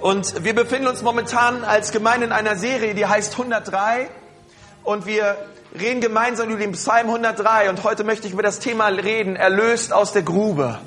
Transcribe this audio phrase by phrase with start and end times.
[0.00, 4.08] Und wir befinden uns momentan als Gemeinde in einer Serie, die heißt 103.
[4.82, 5.36] Und wir
[5.78, 7.68] reden gemeinsam über den Psalm 103.
[7.68, 10.78] Und heute möchte ich über das Thema reden, erlöst aus der Grube.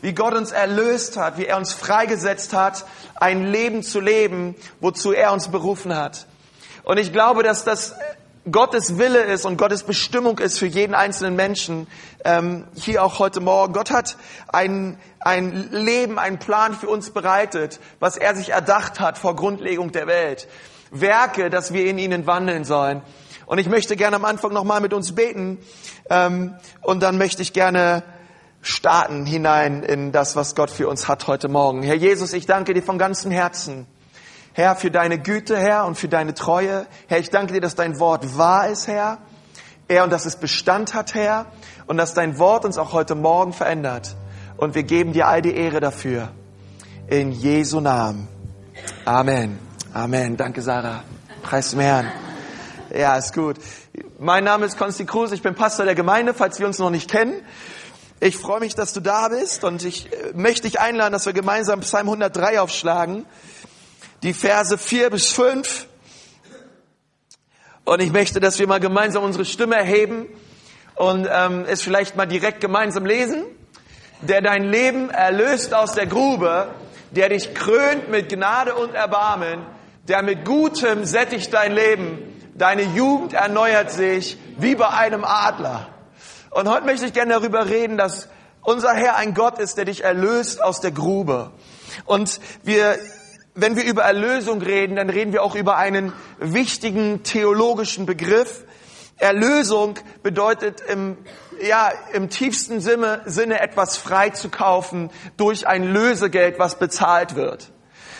[0.00, 2.84] Wie Gott uns erlöst hat, wie er uns freigesetzt hat,
[3.16, 6.26] ein Leben zu leben, wozu er uns berufen hat.
[6.84, 7.96] Und ich glaube, dass das
[8.50, 11.88] Gottes Wille ist und Gottes Bestimmung ist für jeden einzelnen Menschen,
[12.24, 13.72] ähm, hier auch heute Morgen.
[13.72, 19.18] Gott hat ein, ein Leben, einen Plan für uns bereitet, was er sich erdacht hat
[19.18, 20.46] vor Grundlegung der Welt.
[20.92, 23.02] Werke, dass wir in ihnen wandeln sollen.
[23.46, 25.58] Und ich möchte gerne am Anfang nochmal mit uns beten
[26.08, 28.04] ähm, und dann möchte ich gerne
[28.62, 31.82] starten hinein in das, was Gott für uns hat heute Morgen.
[31.82, 33.88] Herr Jesus, ich danke dir von ganzem Herzen
[34.56, 36.86] Herr, für deine Güte, Herr, und für deine Treue.
[37.08, 39.18] Herr, ich danke dir, dass dein Wort wahr ist, Herr.
[39.86, 41.44] Herr, und dass es Bestand hat, Herr,
[41.86, 44.16] und dass dein Wort uns auch heute Morgen verändert.
[44.56, 46.30] Und wir geben dir all die Ehre dafür.
[47.06, 48.28] In Jesu Namen.
[49.04, 49.58] Amen.
[49.92, 50.38] Amen.
[50.38, 51.02] Danke, Sarah.
[51.42, 52.10] Preis dem Herrn.
[52.96, 53.58] Ja, ist gut.
[54.18, 55.34] Mein Name ist Konsti Kruse.
[55.34, 57.42] Ich bin Pastor der Gemeinde, falls wir uns noch nicht kennen.
[58.20, 61.34] Ich freue mich, dass du da bist und ich äh, möchte dich einladen, dass wir
[61.34, 63.26] gemeinsam Psalm 103 aufschlagen
[64.22, 65.86] die Verse 4 bis 5.
[67.84, 70.26] Und ich möchte, dass wir mal gemeinsam unsere Stimme erheben
[70.96, 73.44] und ähm, es vielleicht mal direkt gemeinsam lesen.
[74.22, 76.68] Der dein Leben erlöst aus der Grube,
[77.10, 79.64] der dich krönt mit Gnade und Erbarmen,
[80.08, 82.18] der mit Gutem sättigt dein Leben,
[82.54, 85.88] deine Jugend erneuert sich wie bei einem Adler.
[86.50, 88.28] Und heute möchte ich gerne darüber reden, dass
[88.62, 91.52] unser Herr ein Gott ist, der dich erlöst aus der Grube.
[92.06, 92.98] Und wir
[93.56, 98.64] wenn wir über Erlösung reden, dann reden wir auch über einen wichtigen theologischen Begriff.
[99.16, 101.16] Erlösung bedeutet im,
[101.66, 107.72] ja, im tiefsten Sinne, Sinne etwas freizukaufen durch ein Lösegeld, was bezahlt wird.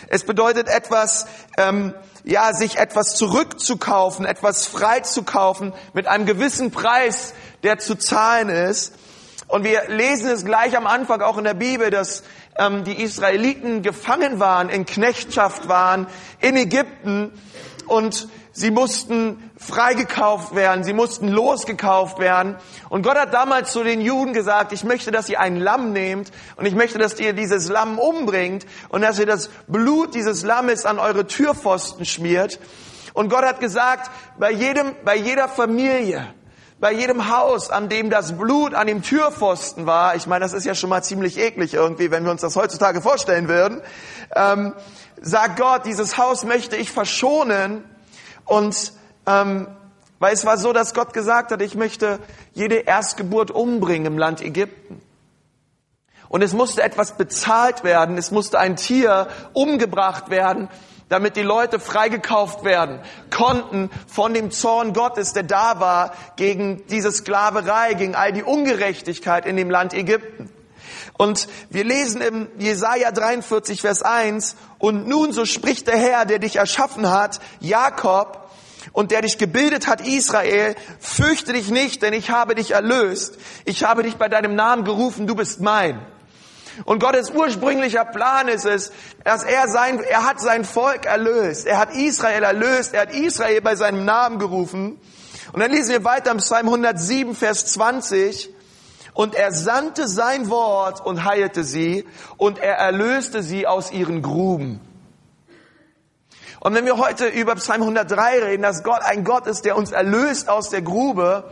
[0.09, 1.27] Es bedeutet etwas,
[1.57, 1.93] ähm,
[2.23, 8.95] ja, sich etwas zurückzukaufen, etwas freizukaufen mit einem gewissen Preis, der zu zahlen ist.
[9.47, 12.23] Und wir lesen es gleich am Anfang auch in der Bibel, dass
[12.57, 16.07] ähm, die Israeliten gefangen waren, in Knechtschaft waren,
[16.39, 17.31] in Ägypten
[17.87, 22.55] und sie mussten freigekauft werden, sie mussten losgekauft werden.
[22.89, 26.31] Und Gott hat damals zu den Juden gesagt, ich möchte, dass ihr ein Lamm nehmt
[26.55, 30.85] und ich möchte, dass ihr dieses Lamm umbringt und dass ihr das Blut dieses Lammes
[30.85, 32.59] an eure Türpfosten schmiert.
[33.13, 36.27] Und Gott hat gesagt, bei jedem, bei jeder Familie,
[36.79, 40.65] bei jedem Haus, an dem das Blut an dem Türpfosten war, ich meine, das ist
[40.65, 43.81] ja schon mal ziemlich eklig irgendwie, wenn wir uns das heutzutage vorstellen würden,
[44.35, 44.73] ähm,
[45.19, 47.83] sagt Gott, dieses Haus möchte ich verschonen
[48.45, 48.93] und
[49.25, 49.67] ähm,
[50.19, 52.19] weil es war so, dass Gott gesagt hat, ich möchte
[52.53, 55.01] jede Erstgeburt umbringen im Land Ägypten.
[56.27, 60.69] Und es musste etwas bezahlt werden, es musste ein Tier umgebracht werden,
[61.09, 67.11] damit die Leute freigekauft werden konnten von dem Zorn Gottes, der da war gegen diese
[67.11, 70.49] Sklaverei, gegen all die Ungerechtigkeit in dem Land Ägypten.
[71.17, 76.39] Und wir lesen im Jesaja 43, Vers 1, und nun so spricht der Herr, der
[76.39, 78.47] dich erschaffen hat, Jakob,
[78.93, 83.37] und der dich gebildet hat, Israel, fürchte dich nicht, denn ich habe dich erlöst.
[83.65, 85.99] Ich habe dich bei deinem Namen gerufen, du bist mein.
[86.85, 88.91] Und Gottes ursprünglicher Plan ist es,
[89.23, 91.65] dass er sein, er hat sein Volk erlöst.
[91.65, 92.93] Er hat Israel erlöst.
[92.93, 94.99] Er hat Israel bei seinem Namen gerufen.
[95.53, 98.53] Und dann lesen wir weiter im Psalm 107, Vers 20.
[99.13, 102.05] Und er sandte sein Wort und heilte sie
[102.37, 104.79] und er erlöste sie aus ihren Gruben.
[106.59, 109.91] Und wenn wir heute über Psalm 103 reden, dass Gott ein Gott ist, der uns
[109.91, 111.51] erlöst aus der Grube,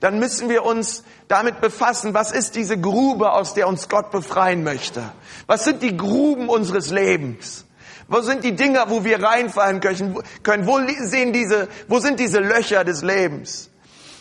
[0.00, 4.62] dann müssen wir uns damit befassen, was ist diese Grube, aus der uns Gott befreien
[4.62, 5.02] möchte?
[5.46, 7.64] Was sind die Gruben unseres Lebens?
[8.08, 10.66] Wo sind die Dinge, wo wir reinfallen können?
[10.66, 13.70] Wo sehen diese, wo sind diese Löcher des Lebens?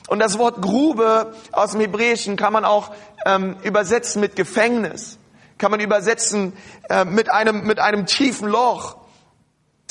[0.08, 2.92] Und das Wort Grube aus dem Hebräischen kann man auch
[3.26, 5.18] ähm, übersetzen mit Gefängnis,
[5.58, 6.54] kann man übersetzen
[6.90, 8.98] äh, mit einem mit einem tiefen Loch.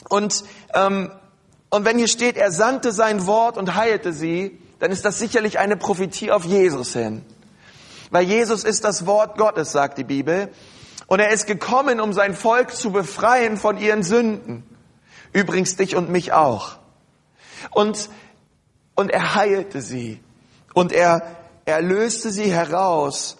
[0.08, 1.10] Und ähm,
[1.70, 5.58] und wenn hier steht, er sandte sein Wort und heilte sie, dann ist das sicherlich
[5.58, 7.24] eine Prophetie auf Jesus hin.
[8.10, 10.50] Weil Jesus ist das Wort Gottes, sagt die Bibel.
[11.06, 14.64] Und er ist gekommen, um sein Volk zu befreien von ihren Sünden.
[15.32, 16.76] Übrigens dich und mich auch.
[17.72, 18.08] Und,
[18.94, 20.20] und er heilte sie.
[20.74, 21.22] Und er,
[21.64, 23.36] er löste sie heraus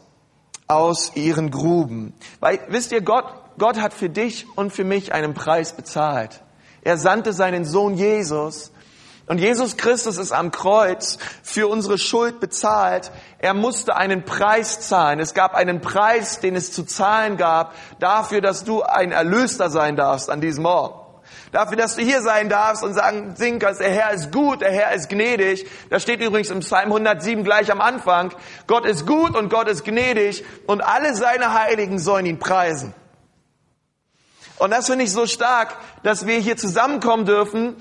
[0.66, 2.14] aus ihren Gruben.
[2.40, 3.26] Weil, wisst ihr, Gott,
[3.58, 6.42] Gott hat für dich und für mich einen Preis bezahlt.
[6.82, 8.72] Er sandte seinen Sohn Jesus,
[9.26, 13.10] Und Jesus Christus ist am Kreuz für unsere Schuld bezahlt.
[13.38, 15.18] Er musste einen Preis zahlen.
[15.18, 19.96] Es gab einen Preis, den es zu zahlen gab, dafür, dass du ein Erlöster sein
[19.96, 21.00] darfst an diesem Morgen.
[21.52, 24.72] Dafür, dass du hier sein darfst und sagen, singen kannst, der Herr ist gut, der
[24.72, 25.66] Herr ist gnädig.
[25.88, 28.34] Das steht übrigens im Psalm 107 gleich am Anfang.
[28.66, 32.92] Gott ist gut und Gott ist gnädig und alle seine Heiligen sollen ihn preisen.
[34.58, 37.76] Und das finde ich so stark, dass wir hier zusammenkommen dürfen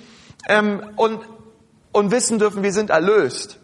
[0.47, 1.21] ähm, und,
[1.91, 3.59] und wissen dürfen, wir sind erlöst.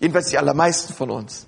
[0.00, 1.46] Jedenfalls die allermeisten von uns.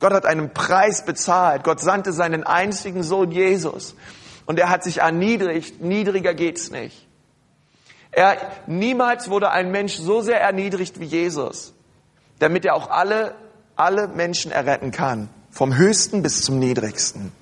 [0.00, 1.64] Gott hat einen Preis bezahlt.
[1.64, 3.94] Gott sandte seinen einzigen Sohn Jesus.
[4.46, 5.80] Und er hat sich erniedrigt.
[5.82, 7.06] Niedriger geht's nicht.
[8.10, 11.74] Er, niemals wurde ein Mensch so sehr erniedrigt wie Jesus,
[12.38, 13.34] damit er auch alle,
[13.76, 15.28] alle Menschen erretten kann.
[15.50, 17.32] Vom höchsten bis zum niedrigsten.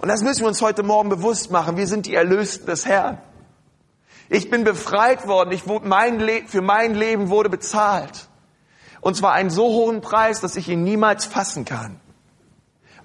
[0.00, 1.76] Und das müssen wir uns heute Morgen bewusst machen.
[1.76, 3.18] Wir sind die Erlösten des Herrn.
[4.28, 5.52] Ich bin befreit worden.
[5.52, 8.28] Ich, mein für mein Leben wurde bezahlt.
[9.00, 12.00] Und zwar einen so hohen Preis, dass ich ihn niemals fassen kann.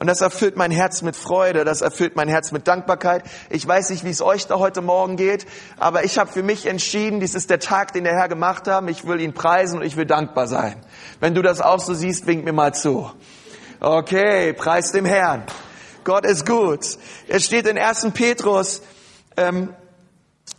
[0.02, 3.24] Und das erfüllt mein Herz mit Freude, das erfüllt mein Herz mit Dankbarkeit.
[3.52, 5.46] Ich weiß nicht, wie es euch da heute Morgen geht,
[5.78, 8.90] aber ich habe für mich entschieden, dies ist der Tag, den der Herr gemacht hat.
[8.90, 10.78] Ich will ihn preisen und ich will dankbar sein.
[11.20, 13.12] Wenn du das auch so siehst, wink mir mal zu.
[13.80, 15.44] Okay, preis dem Herrn.
[16.04, 16.98] Gott ist gut.
[17.28, 18.08] Es steht in 1.
[18.16, 18.82] Petrus
[19.38, 19.70] ähm,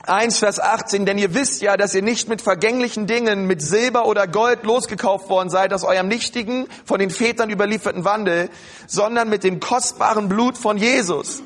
[0.04, 4.06] 1, Vers 18, denn ihr wisst ja, dass ihr nicht mit vergänglichen Dingen, mit Silber
[4.06, 8.50] oder Gold losgekauft worden seid aus eurem nichtigen, von den Vätern überlieferten Wandel,
[8.88, 11.42] sondern mit dem kostbaren Blut von Jesus.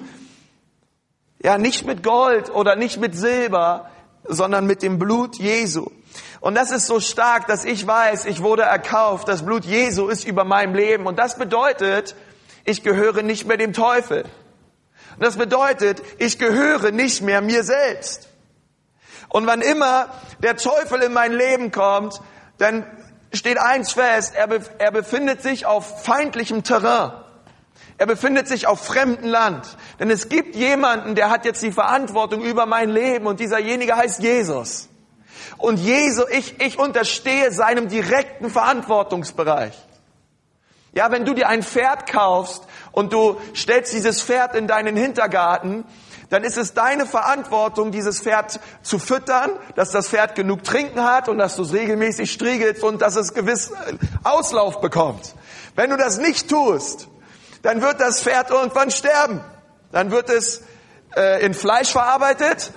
[1.42, 3.90] Ja, nicht mit Gold oder nicht mit Silber,
[4.24, 5.90] sondern mit dem Blut Jesu.
[6.40, 9.28] Und das ist so stark, dass ich weiß, ich wurde erkauft.
[9.28, 11.06] Das Blut Jesu ist über meinem Leben.
[11.06, 12.16] Und das bedeutet,
[12.64, 14.22] ich gehöre nicht mehr dem Teufel.
[14.22, 18.28] Und das bedeutet, ich gehöre nicht mehr mir selbst.
[19.28, 20.08] Und wann immer
[20.38, 22.20] der Teufel in mein Leben kommt,
[22.58, 22.87] dann
[23.32, 27.12] steht eins fest, er, be er befindet sich auf feindlichem Terrain.
[27.99, 29.76] Er befindet sich auf fremdem Land.
[29.99, 34.23] Denn es gibt jemanden, der hat jetzt die Verantwortung über mein Leben und dieserjenige heißt
[34.23, 34.88] Jesus.
[35.56, 39.75] Und Jesus, ich, ich unterstehe seinem direkten Verantwortungsbereich.
[40.93, 45.84] Ja, wenn du dir ein Pferd kaufst und du stellst dieses Pferd in deinen Hintergarten,
[46.28, 51.28] dann ist es deine Verantwortung, dieses Pferd zu füttern, dass das Pferd genug Trinken hat
[51.28, 53.73] und dass du es regelmäßig striegelst und dass es gewiss
[54.25, 55.34] Auslauf bekommt.
[55.76, 57.08] Wenn du das nicht tust,
[57.62, 59.40] dann wird das Pferd irgendwann sterben.
[59.93, 60.62] Dann wird es
[61.17, 62.73] äh, in Fleisch verarbeitet,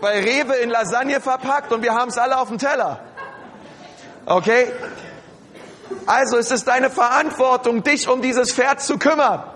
[0.00, 3.00] bei Rewe in Lasagne verpackt und wir haben es alle auf dem Teller.
[4.26, 4.70] Okay?
[6.06, 9.53] Also ist es deine Verantwortung, dich um dieses Pferd zu kümmern.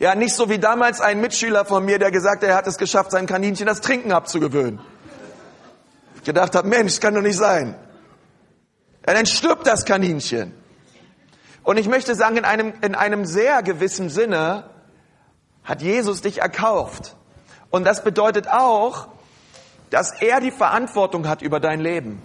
[0.00, 2.78] Ja, nicht so wie damals ein Mitschüler von mir, der gesagt hat, er hat es
[2.78, 4.80] geschafft, sein Kaninchen das Trinken abzugewöhnen.
[6.16, 7.76] Ich gedacht habe, Mensch, das kann doch nicht sein.
[9.06, 10.54] Ja, dann stirbt das Kaninchen.
[11.64, 14.70] Und ich möchte sagen, in einem, in einem sehr gewissen Sinne
[15.64, 17.14] hat Jesus dich erkauft.
[17.68, 19.08] Und das bedeutet auch,
[19.90, 22.22] dass er die Verantwortung hat über dein Leben.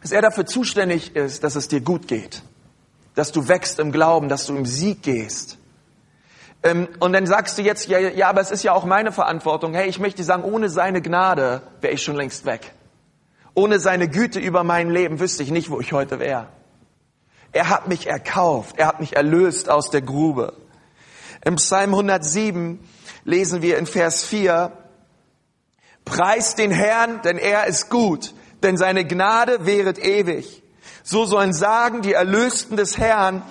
[0.00, 2.42] Dass er dafür zuständig ist, dass es dir gut geht
[3.14, 5.58] dass du wächst im Glauben, dass du im Sieg gehst.
[6.62, 9.74] Ähm, und dann sagst du jetzt, ja, ja, aber es ist ja auch meine Verantwortung.
[9.74, 12.72] Hey, ich möchte sagen, ohne seine Gnade wäre ich schon längst weg.
[13.54, 16.48] Ohne seine Güte über mein Leben wüsste ich nicht, wo ich heute wäre.
[17.52, 20.54] Er hat mich erkauft, er hat mich erlöst aus der Grube.
[21.44, 22.80] Im Psalm 107
[23.24, 24.72] lesen wir in Vers 4,
[26.04, 30.61] Preist den Herrn, denn er ist gut, denn seine Gnade wäret ewig.
[31.02, 33.42] So sollen sagen die Erlösten des Herrn,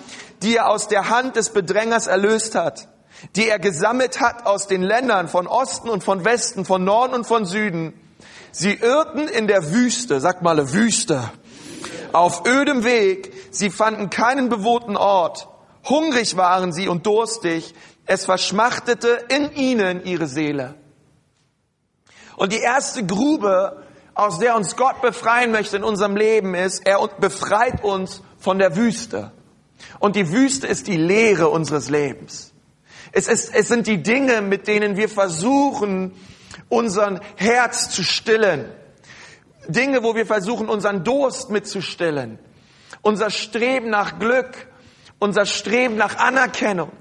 [0.42, 2.88] die er aus der Hand des Bedrängers erlöst hat,
[3.36, 7.28] die er gesammelt hat aus den Ländern von Osten und von Westen, von Norden und
[7.28, 7.94] von Süden.
[8.52, 11.30] Sie irrten in der Wüste, sag mal Wüste,
[12.12, 15.48] auf ödem Weg, sie fanden keinen bewohnten Ort.
[15.88, 17.74] Hungrig waren sie und durstig,
[18.06, 20.76] es verschmachtete in ihnen ihre Seele.
[22.36, 27.06] Und die erste Grube aus der uns Gott befreien möchte in unserem Leben, ist, er
[27.20, 29.32] befreit uns von der Wüste.
[30.00, 32.54] Und die Wüste ist die Leere unseres Lebens.
[33.12, 36.14] Es, ist, es sind die Dinge, mit denen wir versuchen,
[36.70, 38.70] unseren Herz zu stillen.
[39.68, 42.40] Dinge, wo wir versuchen, unseren Durst mitzustillen.
[43.02, 44.68] Unser Streben nach Glück.
[45.20, 46.92] Unser Streben nach Anerkennung.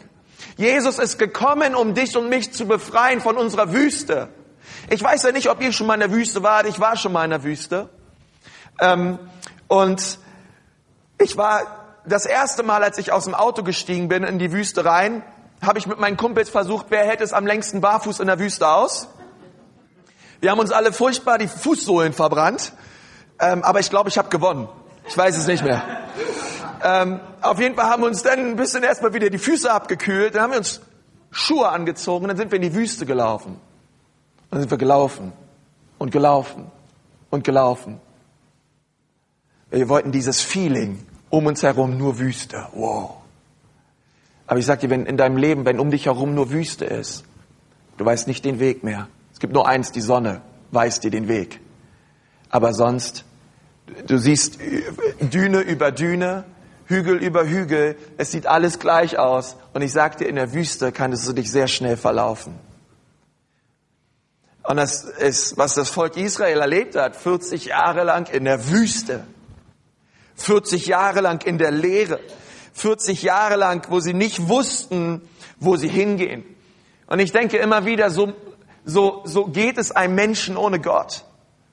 [0.57, 4.29] Jesus ist gekommen, um dich und mich zu befreien von unserer Wüste.
[4.93, 6.67] Ich weiß ja nicht, ob ihr schon mal in der Wüste wart.
[6.67, 7.89] Ich war schon mal in der Wüste.
[8.81, 9.21] Ähm,
[9.69, 10.19] und
[11.17, 11.63] ich war
[12.05, 15.23] das erste Mal, als ich aus dem Auto gestiegen bin in die Wüste rein,
[15.63, 18.67] habe ich mit meinen Kumpels versucht, wer hält es am längsten barfuß in der Wüste
[18.67, 19.07] aus?
[20.41, 22.73] Wir haben uns alle furchtbar die Fußsohlen verbrannt,
[23.39, 24.69] ähm, aber ich glaube, ich habe gewonnen.
[25.07, 25.83] Ich weiß es nicht mehr.
[26.83, 30.35] Ähm, auf jeden Fall haben wir uns dann ein bisschen erstmal wieder die Füße abgekühlt,
[30.35, 30.81] dann haben wir uns
[31.31, 33.61] Schuhe angezogen, dann sind wir in die Wüste gelaufen.
[34.51, 35.33] Und dann sind wir gelaufen
[35.99, 36.67] und gelaufen
[37.31, 38.01] und gelaufen.
[39.71, 42.67] Wir wollten dieses Feeling um uns herum nur Wüste.
[42.75, 43.19] Wow.
[44.49, 47.25] Aber ich sag dir, wenn in deinem Leben, wenn um dich herum nur Wüste ist,
[47.97, 49.07] du weißt nicht den Weg mehr.
[49.33, 50.43] Es gibt nur eins, die Sonne
[50.73, 51.61] weist dir den Weg.
[52.49, 53.25] Aber sonst,
[54.09, 54.59] du siehst
[55.21, 56.45] Düne über Düne,
[56.87, 59.57] Hügel über Hügel, es sieht alles gleich aus.
[59.73, 62.55] Und ich sag dir, in der Wüste kannst du dich sehr schnell verlaufen.
[64.71, 69.27] Und das ist, was das Volk Israel erlebt hat, 40 Jahre lang in der Wüste.
[70.37, 72.21] 40 Jahre lang in der Leere.
[72.75, 75.23] 40 Jahre lang, wo sie nicht wussten,
[75.59, 76.45] wo sie hingehen.
[77.09, 78.33] Und ich denke immer wieder, so,
[78.85, 81.25] so, so geht es einem Menschen ohne Gott.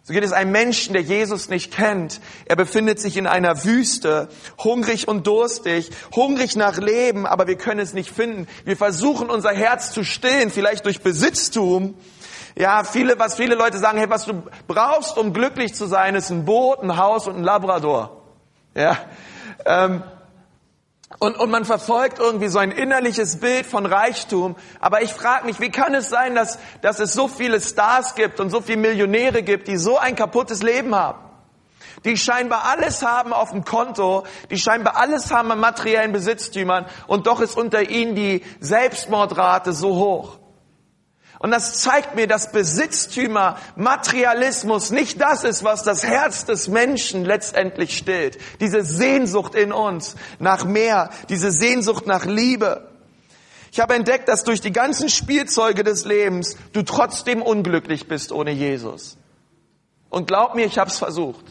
[0.01, 2.19] So geht es einem Menschen, der Jesus nicht kennt.
[2.45, 4.27] Er befindet sich in einer Wüste,
[4.57, 8.47] hungrig und durstig, hungrig nach Leben, aber wir können es nicht finden.
[8.65, 11.93] Wir versuchen unser Herz zu stillen, vielleicht durch Besitztum.
[12.57, 16.31] Ja, viele, was viele Leute sagen, hey, was du brauchst, um glücklich zu sein, ist
[16.31, 18.23] ein Boot, ein Haus und ein Labrador.
[18.73, 18.97] Ja,
[19.65, 20.01] ähm,
[21.19, 24.55] und, und man verfolgt irgendwie so ein innerliches Bild von Reichtum.
[24.79, 28.39] Aber ich frage mich, wie kann es sein, dass, dass es so viele Stars gibt
[28.39, 31.19] und so viele Millionäre gibt, die so ein kaputtes Leben haben?
[32.05, 37.27] Die scheinbar alles haben auf dem Konto, die scheinbar alles haben an materiellen Besitztümern und
[37.27, 40.37] doch ist unter ihnen die Selbstmordrate so hoch.
[41.39, 47.25] Und das zeigt mir, dass Besitztümer, Materialismus nicht das ist, was das Herz des Menschen
[47.25, 48.39] letztendlich stillt.
[48.59, 52.89] Diese Sehnsucht in uns nach mehr, diese Sehnsucht nach Liebe.
[53.71, 58.51] Ich habe entdeckt, dass durch die ganzen Spielzeuge des Lebens du trotzdem unglücklich bist ohne
[58.51, 59.17] Jesus.
[60.09, 61.45] Und glaub mir, ich habe es versucht.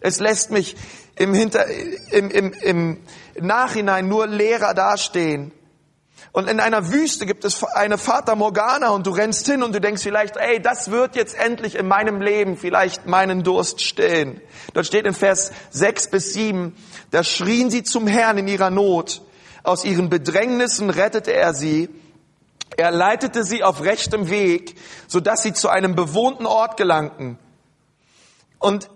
[0.00, 0.76] Es lässt mich
[1.16, 1.66] im, Hinter,
[2.12, 2.98] im, im, im
[3.40, 5.52] Nachhinein nur leerer dastehen.
[6.32, 9.80] Und in einer Wüste gibt es eine Fata Morgana und du rennst hin und du
[9.80, 14.40] denkst vielleicht, ey, das wird jetzt endlich in meinem Leben vielleicht meinen Durst stillen.
[14.74, 16.76] Dort steht in Vers 6 bis 7,
[17.10, 19.22] da schrien sie zum Herrn in ihrer Not.
[19.62, 21.88] Aus ihren Bedrängnissen rettete er sie.
[22.76, 24.76] Er leitete sie auf rechtem Weg,
[25.08, 27.38] sodass sie zu einem bewohnten Ort gelangten.
[28.58, 28.90] Und,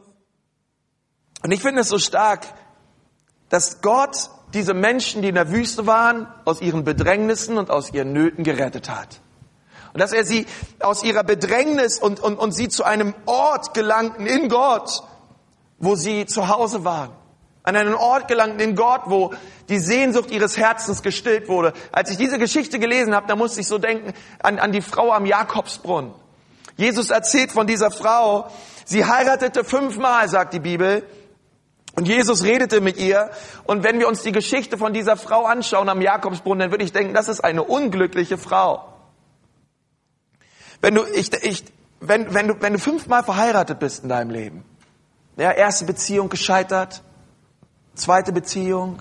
[1.42, 2.46] und ich finde es so stark,
[3.48, 8.12] dass Gott diese Menschen, die in der Wüste waren, aus ihren Bedrängnissen und aus ihren
[8.12, 9.20] Nöten gerettet hat.
[9.92, 10.46] Und dass er sie
[10.80, 15.02] aus ihrer Bedrängnis und, und, und sie zu einem Ort gelangten in Gott,
[15.78, 17.10] wo sie zu Hause waren.
[17.64, 19.32] An einen Ort gelangten in Gott, wo
[19.68, 21.72] die Sehnsucht ihres Herzens gestillt wurde.
[21.92, 25.12] Als ich diese Geschichte gelesen habe, da musste ich so denken an, an die Frau
[25.12, 26.12] am Jakobsbrunnen.
[26.76, 28.48] Jesus erzählt von dieser Frau,
[28.84, 31.04] sie heiratete fünfmal, sagt die Bibel,
[31.94, 33.30] und Jesus redete mit ihr.
[33.64, 36.92] Und wenn wir uns die Geschichte von dieser Frau anschauen am Jakobsbrunnen, dann würde ich
[36.92, 38.88] denken, das ist eine unglückliche Frau.
[40.80, 41.64] Wenn du, ich, ich,
[42.00, 44.64] wenn, wenn du, wenn du fünfmal verheiratet bist in deinem Leben,
[45.36, 47.02] ja, erste Beziehung gescheitert,
[47.94, 49.00] zweite Beziehung,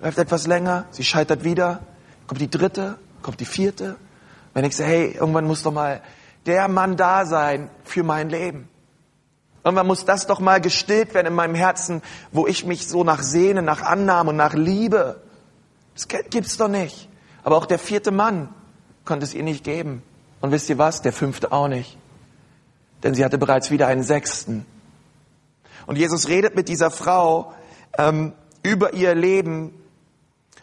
[0.00, 1.80] läuft etwas länger, sie scheitert wieder,
[2.26, 3.96] kommt die dritte, kommt die vierte.
[4.52, 6.02] Wenn ich sage, hey, irgendwann muss doch mal
[6.44, 8.68] der Mann da sein für mein Leben.
[9.66, 13.20] Irgendwann muss das doch mal gestillt werden in meinem Herzen, wo ich mich so nach
[13.20, 15.20] sehne, nach Annahme und nach Liebe.
[15.92, 17.08] Das gibt's doch nicht.
[17.42, 18.54] Aber auch der vierte Mann
[19.04, 20.04] konnte es ihr nicht geben.
[20.40, 21.02] Und wisst ihr was?
[21.02, 21.98] Der fünfte auch nicht.
[23.02, 24.64] Denn sie hatte bereits wieder einen sechsten.
[25.86, 27.52] Und Jesus redet mit dieser Frau
[27.98, 29.74] ähm, über ihr Leben.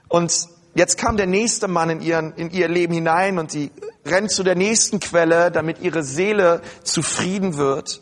[0.07, 3.69] Und jetzt kam der nächste Mann in, ihren, in ihr Leben hinein und sie
[4.05, 8.01] rennt zu der nächsten Quelle, damit ihre Seele zufrieden wird.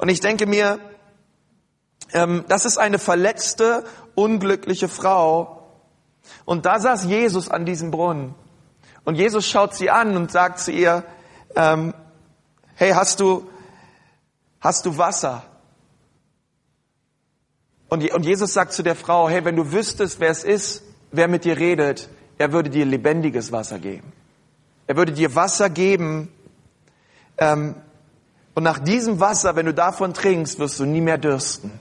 [0.00, 0.80] Und ich denke mir,
[2.14, 5.62] ähm, das ist eine verletzte, unglückliche Frau.
[6.46, 8.34] Und da saß Jesus an diesem Brunnen.
[9.04, 11.04] Und Jesus schaut sie an und sagt zu ihr,
[11.54, 11.92] ähm,
[12.76, 13.50] hey, hast du,
[14.58, 15.42] hast du Wasser?
[17.90, 21.28] Und, und Jesus sagt zu der Frau, hey, wenn du wüsstest, wer es ist, wer
[21.28, 24.14] mit dir redet, er würde dir lebendiges Wasser geben.
[24.86, 26.32] Er würde dir Wasser geben,
[27.36, 27.74] ähm,
[28.60, 31.80] und nach diesem Wasser, wenn du davon trinkst, wirst du nie mehr dürsten.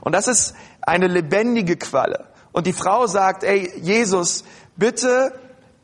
[0.00, 2.28] Und das ist eine lebendige Qualle.
[2.50, 5.38] Und die Frau sagt, ey, Jesus, bitte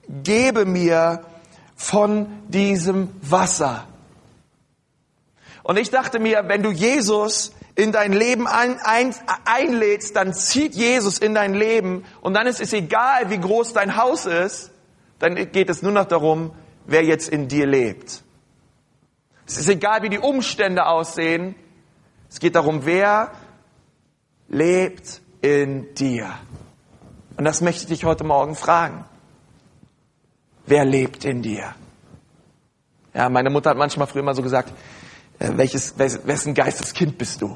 [0.09, 1.27] gebe mir
[1.77, 3.87] von diesem Wasser.
[5.63, 9.15] Und ich dachte mir, wenn du Jesus in dein Leben ein, ein,
[9.45, 13.99] einlädst, dann zieht Jesus in dein Leben und dann ist es egal, wie groß dein
[13.99, 14.71] Haus ist,
[15.19, 16.53] dann geht es nur noch darum,
[16.87, 18.25] wer jetzt in dir lebt.
[19.53, 21.55] Es ist egal, wie die Umstände aussehen.
[22.31, 23.33] Es geht darum, wer
[24.49, 26.31] lebt in dir.
[27.37, 29.05] Und das möchte ich dich heute Morgen fragen.
[30.65, 31.75] Wer lebt in dir?
[33.13, 34.73] Ja, meine Mutter hat manchmal früher immer so gesagt,
[35.39, 37.55] äh, welches, wessen Geisteskind bist du?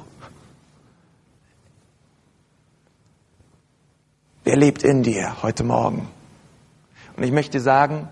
[4.45, 6.11] Wer lebt in dir heute Morgen?
[7.17, 8.11] Und ich möchte sagen,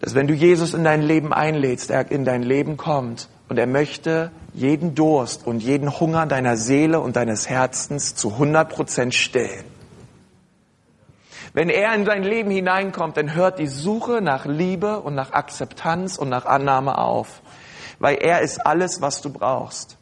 [0.00, 3.66] dass wenn du Jesus in dein Leben einlädst, er in dein Leben kommt und er
[3.66, 9.64] möchte jeden Durst und jeden Hunger deiner Seele und deines Herzens zu 100 Prozent stillen.
[11.52, 16.18] Wenn er in dein Leben hineinkommt, dann hört die Suche nach Liebe und nach Akzeptanz
[16.18, 17.40] und nach Annahme auf,
[17.98, 19.96] weil er ist alles, was du brauchst.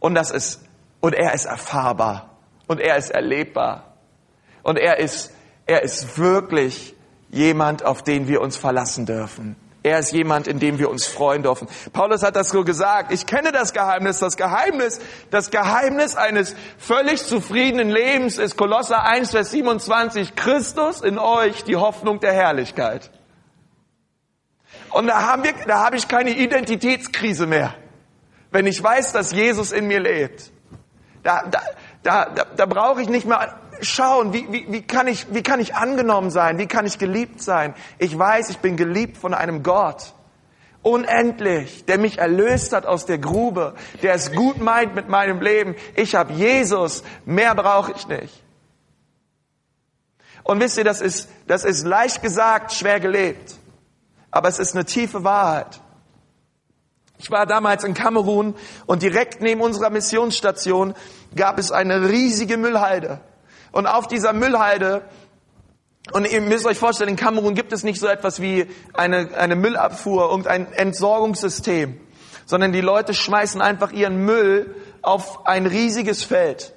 [0.00, 0.62] Und das ist
[1.00, 3.94] und er ist erfahrbar und er ist erlebbar
[4.62, 5.32] und er ist
[5.66, 6.94] er ist wirklich
[7.30, 9.56] jemand, auf den wir uns verlassen dürfen.
[9.82, 11.68] Er ist jemand, in dem wir uns freuen dürfen.
[11.92, 13.12] Paulus hat das so gesagt.
[13.12, 14.18] Ich kenne das Geheimnis.
[14.18, 20.34] Das Geheimnis, das Geheimnis eines völlig zufriedenen Lebens ist Kolosser 1, Vers 27.
[20.34, 23.10] Christus in euch, die Hoffnung der Herrlichkeit.
[24.90, 27.74] Und da haben wir, da habe ich keine Identitätskrise mehr.
[28.50, 30.50] Wenn ich weiß, dass Jesus in mir lebt.
[31.22, 31.60] Da, da,
[32.02, 35.60] da, da, da brauche ich nicht mehr schauen, wie, wie, wie, kann ich, wie kann
[35.60, 37.74] ich angenommen sein, wie kann ich geliebt sein.
[37.98, 40.14] Ich weiß, ich bin geliebt von einem Gott,
[40.82, 45.74] unendlich, der mich erlöst hat aus der Grube, der es gut meint mit meinem Leben.
[45.94, 48.42] Ich habe Jesus, mehr brauche ich nicht.
[50.42, 53.56] Und wisst ihr, das ist, das ist leicht gesagt, schwer gelebt.
[54.30, 55.80] Aber es ist eine tiefe Wahrheit.
[57.18, 58.54] Ich war damals in Kamerun
[58.86, 60.94] und direkt neben unserer Missionsstation
[61.34, 63.20] gab es eine riesige Müllhalde.
[63.72, 65.02] Und auf dieser Müllhalde,
[66.12, 69.56] und ihr müsst euch vorstellen, in Kamerun gibt es nicht so etwas wie eine, eine
[69.56, 72.00] Müllabfuhr, irgendein Entsorgungssystem,
[72.46, 76.72] sondern die Leute schmeißen einfach ihren Müll auf ein riesiges Feld.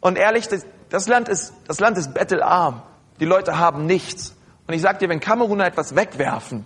[0.00, 2.82] Und ehrlich, das, das Land ist, das Land ist bettelarm.
[3.20, 4.34] Die Leute haben nichts.
[4.66, 6.64] Und ich sag dir, wenn Kameruner etwas wegwerfen,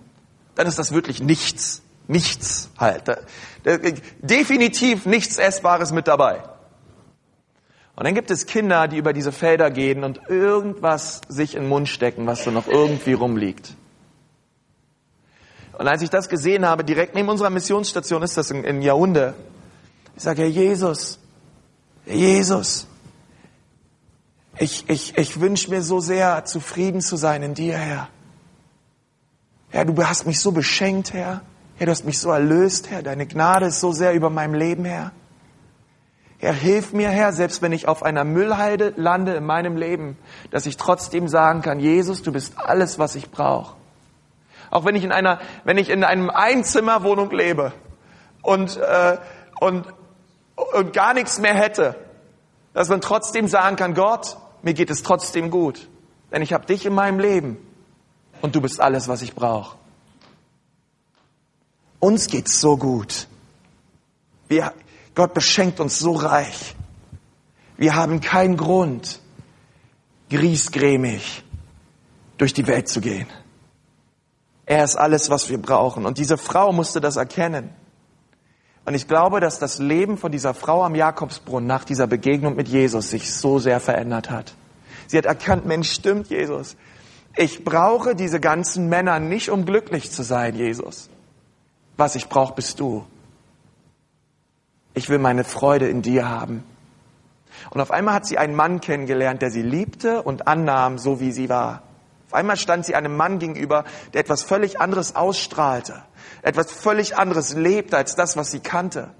[0.55, 1.83] dann ist das wirklich nichts.
[2.07, 3.03] Nichts halt.
[4.20, 6.42] Definitiv nichts Essbares mit dabei.
[7.98, 11.68] Und dann gibt es Kinder, die über diese Felder gehen und irgendwas sich in den
[11.68, 13.74] Mund stecken, was so noch irgendwie rumliegt.
[15.76, 19.34] Und als ich das gesehen habe, direkt neben unserer Missionsstation ist das in, in Yaounde,
[20.14, 21.18] ich sage, Herr Jesus,
[22.06, 22.87] Herr Jesus,
[24.58, 28.08] ich, ich, ich wünsche mir so sehr, zufrieden zu sein in dir, Herr.
[29.70, 31.42] Herr, du hast mich so beschenkt, Herr.
[31.74, 33.02] Herr, du hast mich so erlöst, Herr.
[33.02, 35.11] Deine Gnade ist so sehr über meinem Leben, Herr.
[36.40, 40.16] Herr, hilf mir, Herr, selbst wenn ich auf einer Müllhalde lande in meinem Leben,
[40.53, 43.74] dass ich trotzdem sagen kann, Jesus, du bist alles, was ich brauche.
[44.70, 47.72] Auch wenn ich in einer, wenn ich in einem Einzimmerwohnung lebe
[48.42, 49.18] und, äh,
[49.61, 49.87] und,
[50.74, 51.96] und gar nichts mehr hätte,
[52.72, 55.88] dass man trotzdem sagen kann, Gott, mir geht es trotzdem gut,
[56.31, 57.57] denn ich habe dich in meinem Leben
[58.42, 59.77] und du bist alles, was ich brauche.
[61.98, 63.27] Uns geht's so gut.
[64.46, 64.72] Wir,
[65.18, 66.76] Gott beschenkt uns so reich.
[67.76, 69.18] Wir haben keinen Grund,
[70.31, 71.42] griesgrämig
[72.37, 73.26] durch die Welt zu gehen.
[74.64, 76.07] Er ist alles, was wir brauchen.
[76.07, 77.70] Und diese Frau musste das erkennen.
[78.85, 82.68] Und ich glaube, dass das Leben von dieser Frau am Jakobsbrunnen nach dieser Begegnung mit
[82.68, 84.54] Jesus sich so sehr verändert hat.
[85.09, 86.76] Sie hat erkannt, Mensch, stimmt, Jesus.
[87.35, 91.11] Ich brauche diese ganzen Männer nicht, um glücklich zu sein, Jesus.
[91.96, 93.04] Was ich brauche, bist du.
[94.98, 96.64] Ich will meine Freude in dir haben.
[97.70, 101.30] Und auf einmal hat sie einen Mann kennengelernt, der sie liebte und annahm, so wie
[101.30, 101.84] sie war.
[102.26, 106.02] Auf einmal stand sie einem Mann gegenüber, der etwas völlig anderes ausstrahlte,
[106.42, 109.11] etwas völlig anderes lebte als das, was sie kannte.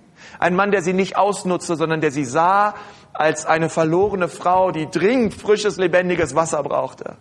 [0.41, 2.75] Ein Mann, der sie nicht ausnutzte, sondern der sie sah
[3.13, 7.15] als eine verlorene Frau, die dringend frisches, lebendiges Wasser brauchte.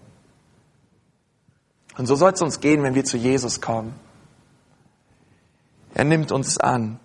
[1.95, 3.93] Und so soll es uns gehen, wenn wir zu Jesus kommen.
[5.93, 6.99] Er nimmt uns an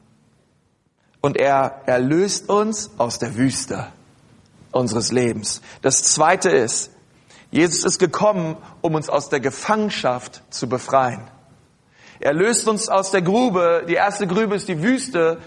[1.22, 3.86] und er erlöst uns aus der Wüste
[4.72, 5.62] unseres Lebens.
[5.80, 6.90] Das zweite ist,
[7.50, 11.22] Jesus ist gekommen, um uns aus der Gefangenschaft zu befreien.
[12.18, 13.84] Er löst uns aus der Grube.
[13.88, 15.38] Die erste Grube ist die Wüste.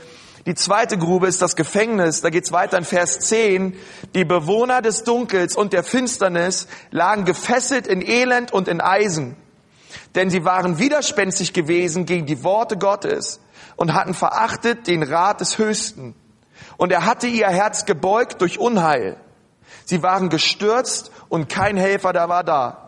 [0.46, 2.22] Die zweite Grube ist das Gefängnis.
[2.22, 3.76] Da geht's weiter in Vers 10.
[4.14, 9.36] Die Bewohner des Dunkels und der Finsternis lagen gefesselt in Elend und in Eisen.
[10.14, 13.40] Denn sie waren widerspenstig gewesen gegen die Worte Gottes
[13.76, 16.16] und hatten verachtet den Rat des Höchsten.
[16.78, 19.18] Und er hatte ihr Herz gebeugt durch Unheil.
[19.86, 22.86] Sie waren gestürzt und kein Helfer da war da.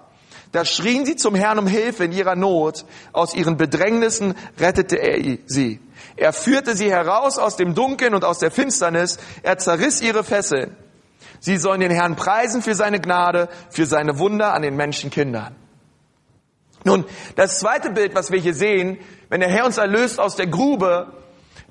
[0.52, 2.86] Da schrien sie zum Herrn um Hilfe in ihrer Not.
[3.12, 5.80] Aus ihren Bedrängnissen rettete er sie.
[6.16, 9.20] Er führte sie heraus aus dem Dunkeln und aus der Finsternis.
[9.44, 10.76] Er zerriss ihre Fesseln.
[11.40, 15.56] Sie sollen den Herrn preisen für seine Gnade, für seine Wunder an den Menschenkindern.
[16.84, 18.98] Nun, das zweite Bild, was wir hier sehen,
[19.30, 21.08] wenn der Herr uns erlöst aus der Grube,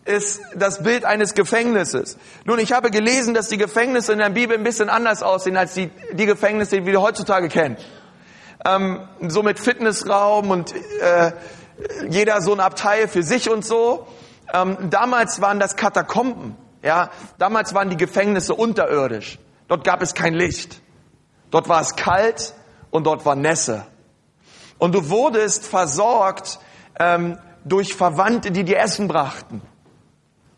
[0.05, 2.17] ist das Bild eines Gefängnisses.
[2.45, 5.75] Nun, ich habe gelesen, dass die Gefängnisse in der Bibel ein bisschen anders aussehen als
[5.75, 7.77] die, die Gefängnisse, die wir heutzutage kennen.
[8.65, 11.33] Ähm, so mit Fitnessraum und äh,
[12.09, 14.07] jeder so ein Abteil für sich und so.
[14.53, 16.57] Ähm, damals waren das Katakomben.
[16.83, 19.39] Ja, damals waren die Gefängnisse unterirdisch.
[19.67, 20.81] Dort gab es kein Licht.
[21.51, 22.55] Dort war es kalt
[22.91, 23.87] und dort war Nässe.
[24.79, 26.59] Und du wurdest versorgt
[26.99, 29.63] ähm, durch Verwandte, die dir Essen brachten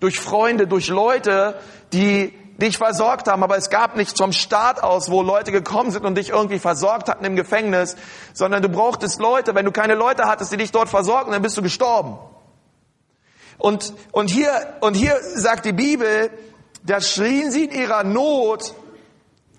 [0.00, 1.58] durch Freunde, durch Leute,
[1.92, 6.04] die dich versorgt haben, aber es gab nicht vom Staat aus, wo Leute gekommen sind
[6.04, 7.96] und dich irgendwie versorgt hatten im Gefängnis,
[8.32, 9.54] sondern du brauchtest Leute.
[9.54, 12.18] Wenn du keine Leute hattest, die dich dort versorgen, dann bist du gestorben.
[13.58, 14.50] Und, und hier,
[14.80, 16.30] und hier sagt die Bibel,
[16.82, 18.74] da schrien sie in ihrer Not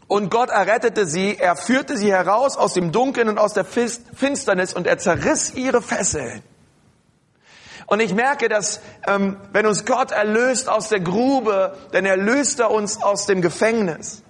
[0.10, 4.74] und Gott errettete sie, er führte sie heraus aus dem Dunkeln und aus der Finsternis
[4.74, 6.42] und er zerriss ihre Fesseln.
[7.86, 12.72] Und ich merke, dass ähm, wenn uns Gott erlöst aus der Grube, dann erlöst er
[12.72, 14.24] uns aus dem Gefängnis.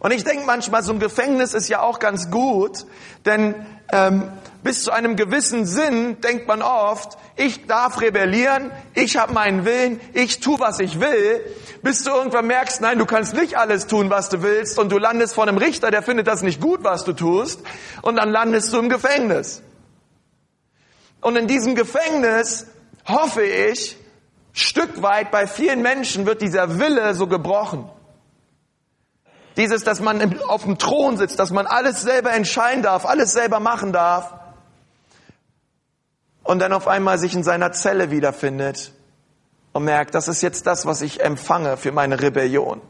[0.00, 2.86] Und ich denke manchmal, so ein Gefängnis ist ja auch ganz gut,
[3.26, 3.54] denn
[3.92, 9.64] ähm, bis zu einem gewissen Sinn denkt man oft, ich darf rebellieren, ich habe meinen
[9.64, 11.40] Willen, ich tu, was ich will,
[11.82, 14.98] bis du irgendwann merkst, nein, du kannst nicht alles tun, was du willst, und du
[14.98, 17.60] landest vor einem Richter, der findet das nicht gut, was du tust,
[18.02, 19.62] und dann landest du im Gefängnis.
[21.20, 22.66] Und in diesem Gefängnis
[23.06, 23.96] hoffe ich,
[24.52, 27.88] Stück weit bei vielen Menschen wird dieser Wille so gebrochen.
[29.56, 33.60] Dieses, dass man auf dem Thron sitzt, dass man alles selber entscheiden darf, alles selber
[33.60, 34.34] machen darf
[36.44, 38.92] und dann auf einmal sich in seiner Zelle wiederfindet
[39.72, 42.80] und merkt, das ist jetzt das, was ich empfange für meine Rebellion.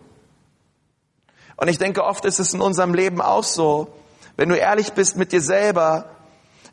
[1.56, 3.94] Und ich denke, oft ist es in unserem Leben auch so,
[4.36, 6.06] wenn du ehrlich bist mit dir selber,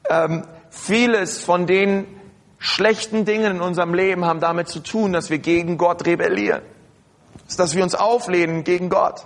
[0.09, 2.07] ähm, vieles von den
[2.57, 6.61] schlechten Dingen in unserem Leben haben damit zu tun, dass wir gegen Gott rebellieren.
[7.57, 9.25] Dass wir uns auflehnen gegen Gott.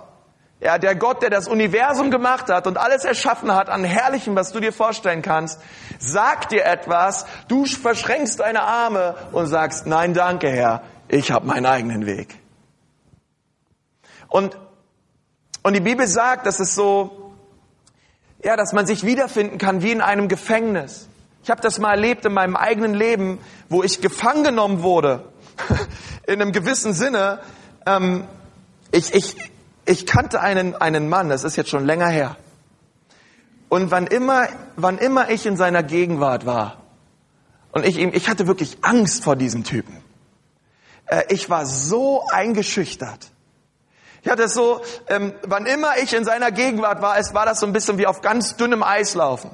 [0.60, 4.52] Ja, der Gott, der das Universum gemacht hat und alles erschaffen hat an Herrlichem, was
[4.52, 5.60] du dir vorstellen kannst,
[5.98, 11.66] sagt dir etwas, du verschränkst deine Arme und sagst, nein, danke Herr, ich habe meinen
[11.66, 12.38] eigenen Weg.
[14.28, 14.56] Und,
[15.62, 17.34] und die Bibel sagt, dass es so,
[18.42, 21.08] ja, dass man sich wiederfinden kann wie in einem Gefängnis.
[21.42, 23.38] Ich habe das mal erlebt in meinem eigenen Leben,
[23.68, 25.24] wo ich gefangen genommen wurde.
[26.26, 27.40] in einem gewissen Sinne.
[27.86, 28.24] Ähm,
[28.90, 29.36] ich, ich,
[29.86, 32.36] ich kannte einen, einen Mann, das ist jetzt schon länger her.
[33.68, 36.78] Und wann immer, wann immer ich in seiner Gegenwart war,
[37.72, 40.00] und ich, ihm, ich hatte wirklich Angst vor diesem Typen.
[41.06, 43.32] Äh, ich war so eingeschüchtert.
[44.22, 47.58] Ich hatte es so, ähm, wann immer ich in seiner Gegenwart war, es war das
[47.58, 49.50] so ein bisschen wie auf ganz dünnem Eis laufen.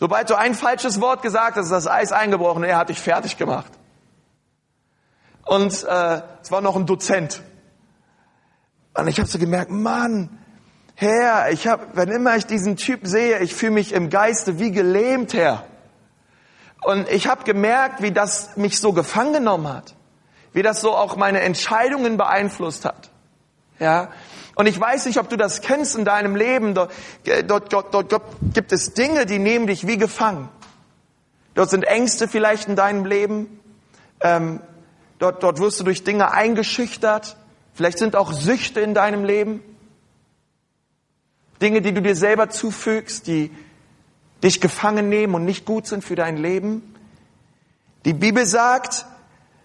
[0.00, 3.00] Sobald du ein falsches Wort gesagt hast, ist das Eis eingebrochen und er hat dich
[3.00, 3.70] fertig gemacht.
[5.44, 7.40] Und äh, es war noch ein Dozent.
[8.96, 10.30] Und ich habe so gemerkt, Mann,
[10.94, 14.70] Herr, ich habe, wenn immer ich diesen Typ sehe, ich fühle mich im Geiste wie
[14.70, 15.64] gelähmt, Herr.
[16.82, 19.94] Und ich habe gemerkt, wie das mich so gefangen genommen hat,
[20.52, 23.10] wie das so auch meine Entscheidungen beeinflusst hat.
[23.80, 24.10] Ja,
[24.54, 26.74] und ich weiß nicht, ob du das kennst in deinem Leben.
[26.74, 26.92] Dort,
[27.46, 30.48] dort, dort, dort gibt es Dinge, die nehmen dich wie gefangen.
[31.54, 33.60] Dort sind Ängste vielleicht in deinem Leben.
[34.20, 34.60] Ähm,
[35.18, 37.36] dort, dort wirst du durch Dinge eingeschüchtert.
[37.74, 39.62] Vielleicht sind auch Süchte in deinem Leben.
[41.60, 43.50] Dinge, die du dir selber zufügst, die
[44.42, 46.94] dich gefangen nehmen und nicht gut sind für dein Leben.
[48.04, 49.06] Die Bibel sagt,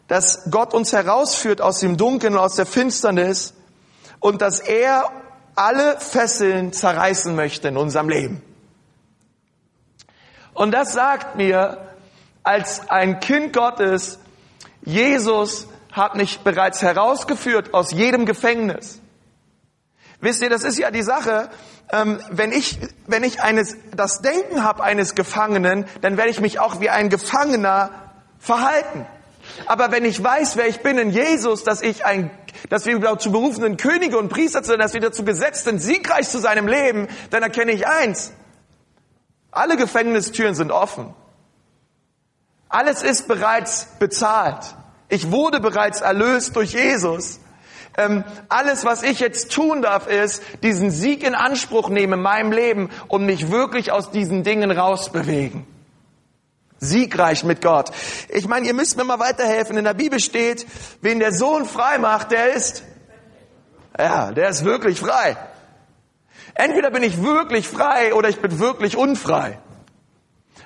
[0.07, 3.53] dass Gott uns herausführt aus dem Dunkeln und aus der Finsternis
[4.19, 5.11] und dass er
[5.55, 8.41] alle Fesseln zerreißen möchte in unserem Leben.
[10.53, 11.77] Und das sagt mir,
[12.43, 14.19] als ein Kind Gottes,
[14.81, 19.01] Jesus hat mich bereits herausgeführt aus jedem Gefängnis.
[20.21, 21.49] Wisst ihr, das ist ja die Sache,
[21.91, 26.59] ähm, wenn ich, wenn ich eines, das Denken habe eines Gefangenen, dann werde ich mich
[26.59, 27.91] auch wie ein Gefangener
[28.37, 29.05] verhalten.
[29.65, 32.29] Aber wenn ich weiß, wer ich bin in Jesus, dass ich ein,
[32.69, 36.39] dass wir dazu berufenen Könige und Priester sind, dass wir dazu gesetzt sind, siegreich zu
[36.39, 38.33] seinem Leben, dann erkenne ich eins.
[39.51, 41.13] Alle Gefängnistüren sind offen.
[42.67, 44.75] Alles ist bereits bezahlt.
[45.09, 47.39] Ich wurde bereits erlöst durch Jesus.
[47.97, 52.51] Ähm, alles, was ich jetzt tun darf, ist, diesen Sieg in Anspruch nehmen in meinem
[52.51, 55.65] Leben und mich wirklich aus diesen Dingen rausbewegen.
[56.79, 57.91] Siegreich mit Gott.
[58.29, 59.77] Ich meine, ihr müsst mir mal weiterhelfen.
[59.77, 60.65] In der Bibel steht,
[61.01, 62.83] wen der Sohn frei macht, der ist,
[63.97, 65.35] ja, der ist wirklich frei.
[66.53, 69.59] Entweder bin ich wirklich frei oder ich bin wirklich unfrei.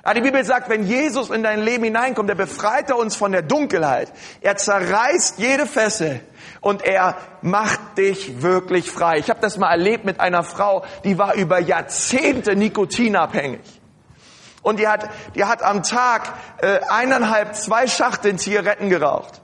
[0.04, 3.32] Aber die Bibel sagt, wenn Jesus in dein Leben hineinkommt, er befreit er uns von
[3.32, 4.12] der Dunkelheit.
[4.42, 6.20] Er zerreißt jede Fessel
[6.60, 9.18] und er macht dich wirklich frei.
[9.18, 13.62] Ich habe das mal erlebt mit einer Frau, die war über Jahrzehnte nikotinabhängig.
[14.60, 19.40] Und die hat, die hat am Tag äh, eineinhalb, zwei Schachteln Zigaretten geraucht.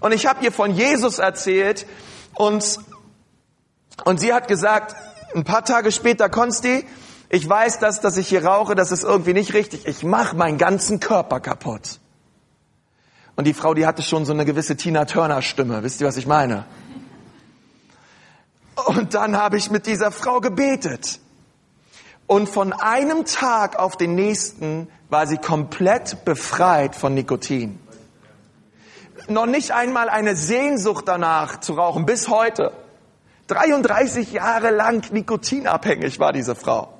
[0.00, 1.86] Und ich habe ihr von Jesus erzählt
[2.34, 2.78] und,
[4.04, 4.94] und sie hat gesagt,
[5.34, 6.86] ein paar Tage später, Konsti,
[7.32, 9.86] ich weiß das, dass ich hier rauche, das ist irgendwie nicht richtig.
[9.86, 12.00] Ich mache meinen ganzen Körper kaputt.
[13.36, 15.84] Und die Frau, die hatte schon so eine gewisse Tina Turner Stimme.
[15.84, 16.64] Wisst ihr, was ich meine?
[18.86, 21.20] Und dann habe ich mit dieser Frau gebetet.
[22.26, 27.78] Und von einem Tag auf den nächsten war sie komplett befreit von Nikotin.
[29.28, 32.72] Noch nicht einmal eine Sehnsucht danach zu rauchen, bis heute.
[33.46, 36.99] 33 Jahre lang nikotinabhängig war diese Frau.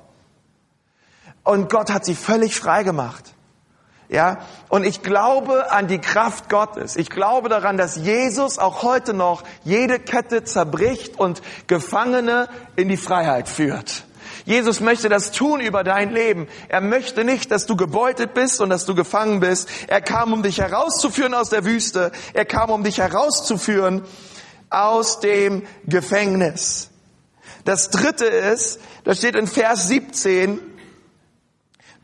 [1.43, 3.33] Und Gott hat sie völlig frei gemacht.
[4.09, 6.97] Ja, und ich glaube an die Kraft Gottes.
[6.97, 12.97] Ich glaube daran, dass Jesus auch heute noch jede Kette zerbricht und Gefangene in die
[12.97, 14.03] Freiheit führt.
[14.43, 16.47] Jesus möchte das tun über dein Leben.
[16.67, 19.69] Er möchte nicht, dass du gebeutet bist und dass du gefangen bist.
[19.87, 22.11] Er kam, um dich herauszuführen aus der Wüste.
[22.33, 24.03] Er kam, um dich herauszuführen
[24.69, 26.89] aus dem Gefängnis.
[27.63, 30.59] Das dritte ist, das steht in Vers 17,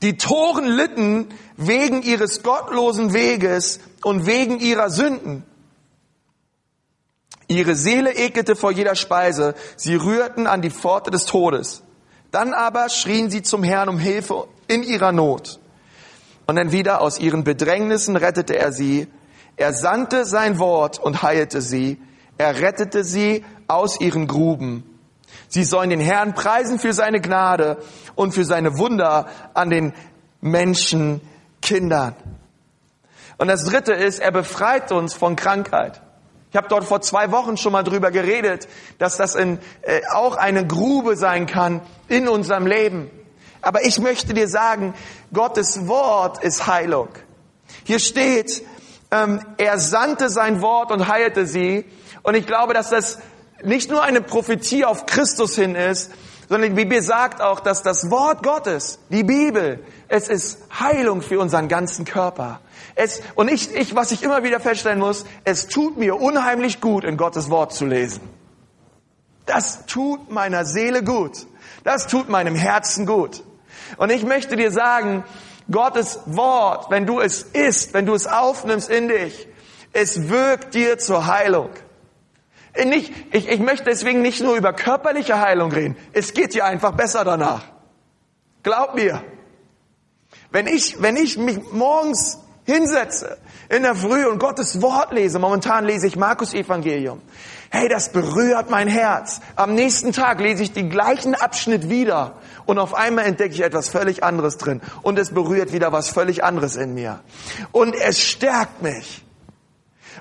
[0.02, 5.44] die Toren litten wegen ihres gottlosen Weges und wegen ihrer Sünden.
[7.48, 9.56] Ihre Seele ekelte vor jeder Speise.
[9.76, 11.82] Sie rührten an die Pforte des Todes.
[12.32, 15.60] Dann aber schrien sie zum Herrn um Hilfe in ihrer Not.
[16.46, 19.08] Und dann wieder aus ihren Bedrängnissen rettete er sie.
[19.56, 22.00] Er sandte sein Wort und heilte sie.
[22.38, 24.97] Er rettete sie aus ihren Gruben.
[25.48, 27.78] Sie sollen den Herrn preisen für seine Gnade
[28.16, 29.94] und für seine Wunder an den
[30.42, 32.16] Menschenkindern.
[33.38, 36.02] Und das dritte ist, er befreit uns von Krankheit.
[36.50, 40.38] Ich habe dort vor zwei Wochen schon mal drüber geredet, dass das in, äh, auch
[40.38, 43.12] eine Grube sein kann in unserem Leben.
[43.62, 44.94] Aber ich möchte dir sagen,
[45.34, 47.10] Gottes Wort ist Heilung.
[47.84, 48.64] Hier steht,
[49.12, 51.86] ähm, er sandte sein Wort und heilte sie.
[52.24, 53.20] Und ich glaube, dass das
[53.64, 56.12] nicht nur eine Prophetie auf Christus hin ist,
[56.50, 61.40] sondern die Bibel sagt auch, dass das Wort Gottes, die Bibel, es ist Heilung für
[61.40, 62.62] unseren ganzen Körper.
[62.96, 67.04] Es, und ich, ich, was ich immer wieder feststellen muss, es tut mir unheimlich gut,
[67.04, 68.22] in Gottes Wort zu lesen.
[69.46, 71.48] Das tut meiner Seele gut.
[71.84, 73.44] Das tut meinem Herzen gut.
[73.98, 75.24] Und ich möchte dir sagen,
[75.70, 79.48] Gottes Wort, wenn du es isst, wenn du es aufnimmst in dich,
[79.94, 81.70] es wirkt dir zur Heilung.
[82.86, 85.98] Nicht, ich, ich möchte deswegen nicht nur über körperliche Heilung reden.
[86.14, 87.64] Es geht dir einfach besser danach.
[88.64, 89.24] Glaub mir.
[90.52, 93.38] Wenn ich, wenn ich mich morgens hinsetze
[93.70, 95.40] in der Früh und Gottes Wort lese.
[95.40, 97.22] Momentan lese ich Markus Evangelium.
[97.70, 99.40] Hey, das berührt mein Herz.
[99.56, 102.34] Am nächsten Tag lese ich den gleichen Abschnitt wieder
[102.66, 106.44] und auf einmal entdecke ich etwas völlig anderes drin und es berührt wieder was völlig
[106.44, 107.22] anderes in mir.
[107.72, 109.24] Und es stärkt mich.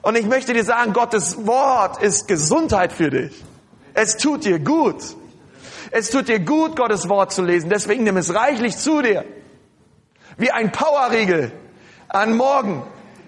[0.02, 3.44] Und ich möchte dir sagen, Gottes Wort ist Gesundheit für dich.
[3.94, 5.02] Es tut dir gut.
[5.90, 7.70] Es tut dir gut, Gottes Wort zu lesen.
[7.70, 9.24] Deswegen nimm es reichlich zu dir.
[10.36, 11.52] Wie ein Powerriegel
[12.08, 12.82] an morgen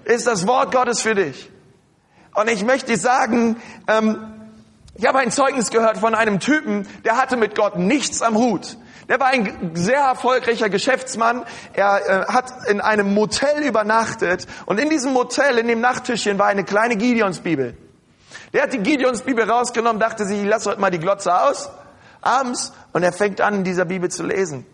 [0.04, 1.50] ist das Wort Gottes für dich.
[2.34, 4.34] Und ich möchte dir sagen, ähm,
[4.94, 8.76] ich habe ein Zeugnis gehört von einem Typen, der hatte mit Gott nichts am Hut.
[9.08, 11.44] Der war ein sehr erfolgreicher Geschäftsmann.
[11.72, 16.46] Er äh, hat in einem Motel übernachtet und in diesem Motel, in dem Nachttischchen, war
[16.46, 17.76] eine kleine Gideonsbibel.
[18.52, 21.70] Der hat die Gideonsbibel rausgenommen, dachte sich, ich lasse heute mal die Glotze aus,
[22.20, 24.66] abends, und er fängt an, in dieser Bibel zu lesen.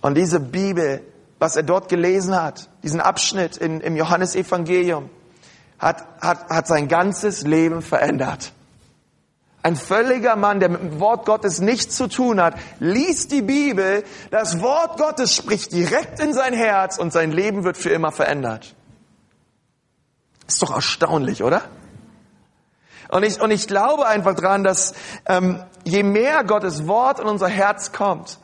[0.00, 1.02] Und diese Bibel
[1.44, 5.10] was er dort gelesen hat, diesen Abschnitt in, im Johannesevangelium,
[5.78, 8.52] hat, hat, hat sein ganzes Leben verändert.
[9.64, 14.04] Ein völliger Mann, der mit dem Wort Gottes nichts zu tun hat, liest die Bibel,
[14.30, 18.74] das Wort Gottes spricht direkt in sein Herz und sein Leben wird für immer verändert.
[20.46, 21.62] Ist doch erstaunlich, oder?
[23.08, 24.94] Und ich, und ich glaube einfach dran, dass
[25.26, 28.38] ähm, je mehr Gottes Wort in unser Herz kommt,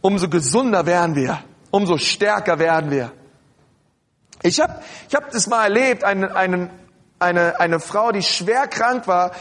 [0.00, 3.12] umso gesunder werden wir umso stärker werden wir.
[4.42, 6.70] Ich habe ich hab das mal erlebt, einen, einen
[7.18, 9.32] eine, eine Frau, die schwer krank war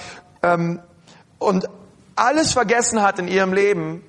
[0.41, 0.81] ähm,
[1.39, 1.67] und
[2.15, 4.03] alles vergessen hat in ihrem Leben.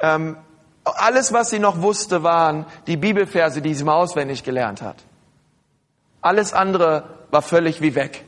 [0.00, 0.36] Ähm,
[0.84, 4.96] alles, was sie noch wusste, waren die Bibelverse, die sie mal auswendig gelernt hat.
[6.20, 8.24] Alles andere war völlig wie weg.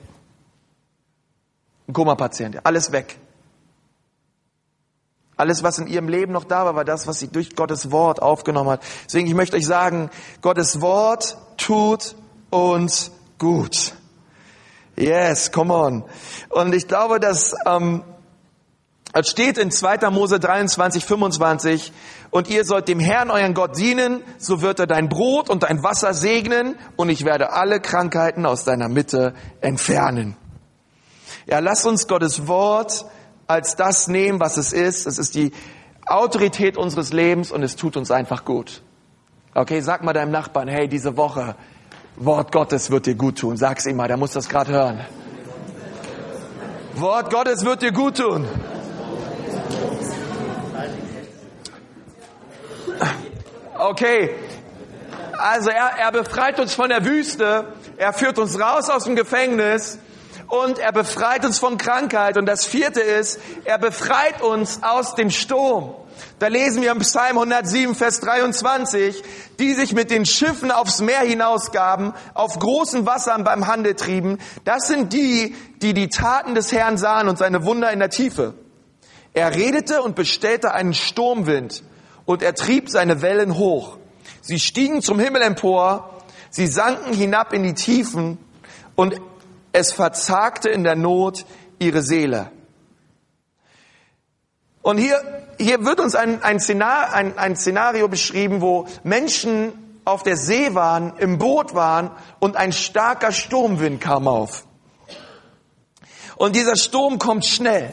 [1.88, 3.18] Ein Koma-Patient, alles weg.
[5.37, 8.20] Alles, was in ihrem Leben noch da war, war das, was sie durch Gottes Wort
[8.20, 8.83] aufgenommen hat.
[9.07, 10.11] Deswegen, ich möchte euch sagen,
[10.42, 12.14] Gottes Wort tut
[12.50, 13.94] uns gut.
[14.96, 16.05] Yes, come on.
[16.50, 18.05] Und ich glaube, dass ähm,
[19.12, 20.11] es steht in 2.
[20.11, 21.92] Mose 23, 25,
[22.31, 25.83] und ihr sollt dem Herrn, euren Gott, dienen, so wird er dein Brot und dein
[25.83, 30.37] Wasser segnen, und ich werde alle Krankheiten aus deiner Mitte entfernen.
[31.46, 33.07] Ja, lass uns Gottes Wort
[33.49, 35.07] als das nehmen, was es ist.
[35.07, 35.51] Es ist die
[36.07, 38.83] Autorität unseres Lebens und es tut uns einfach gut.
[39.55, 41.57] Okay, sag mal deinem Nachbarn, hey, diese Woche,
[42.16, 43.57] Wort Gottes wird dir gut tun.
[43.57, 45.01] Sag's ihm mal, der muss das gerade hören.
[46.94, 48.46] Wort Gottes wird dir gut tun.
[53.83, 54.35] Okay,
[55.38, 57.64] also er, er befreit uns von der Wüste,
[57.97, 59.99] er führt uns raus aus dem Gefängnis
[60.49, 62.37] und er befreit uns von Krankheit.
[62.37, 65.95] Und das vierte ist, er befreit uns aus dem Sturm.
[66.38, 69.23] Da lesen wir im Psalm 107, Vers 23,
[69.59, 74.37] die sich mit den Schiffen aufs Meer hinausgaben, auf großen Wassern beim Handel trieben.
[74.66, 78.53] Das sind die, die die Taten des Herrn sahen und seine Wunder in der Tiefe.
[79.33, 81.83] Er redete und bestellte einen Sturmwind
[82.31, 83.99] und er trieb seine Wellen hoch.
[84.40, 86.14] Sie stiegen zum Himmel empor,
[86.49, 88.38] sie sanken hinab in die Tiefen
[88.95, 89.21] und
[89.73, 91.45] es verzagte in der Not
[91.81, 92.53] ihre Seele.
[94.81, 95.21] Und hier,
[95.59, 99.73] hier wird uns ein, ein, Szenario, ein, ein Szenario beschrieben, wo Menschen
[100.05, 104.66] auf der See waren, im Boot waren und ein starker Sturmwind kam auf.
[106.37, 107.93] Und dieser Sturm kommt schnell.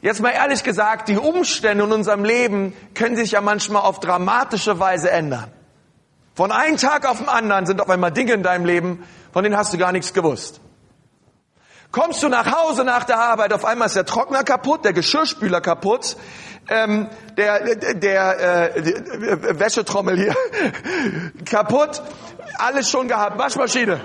[0.00, 4.78] Jetzt mal ehrlich gesagt, die Umstände in unserem Leben können sich ja manchmal auf dramatische
[4.78, 5.50] Weise ändern.
[6.34, 9.56] Von einem Tag auf den anderen sind auf einmal Dinge in deinem Leben, von denen
[9.56, 10.60] hast du gar nichts gewusst.
[11.90, 15.60] Kommst du nach Hause nach der Arbeit, auf einmal ist der Trockner kaputt, der Geschirrspüler
[15.60, 16.16] kaputt,
[16.68, 20.34] ähm, der, der, der äh, Wäschetrommel hier
[21.44, 22.02] kaputt,
[22.58, 24.00] alles schon gehabt, Waschmaschine,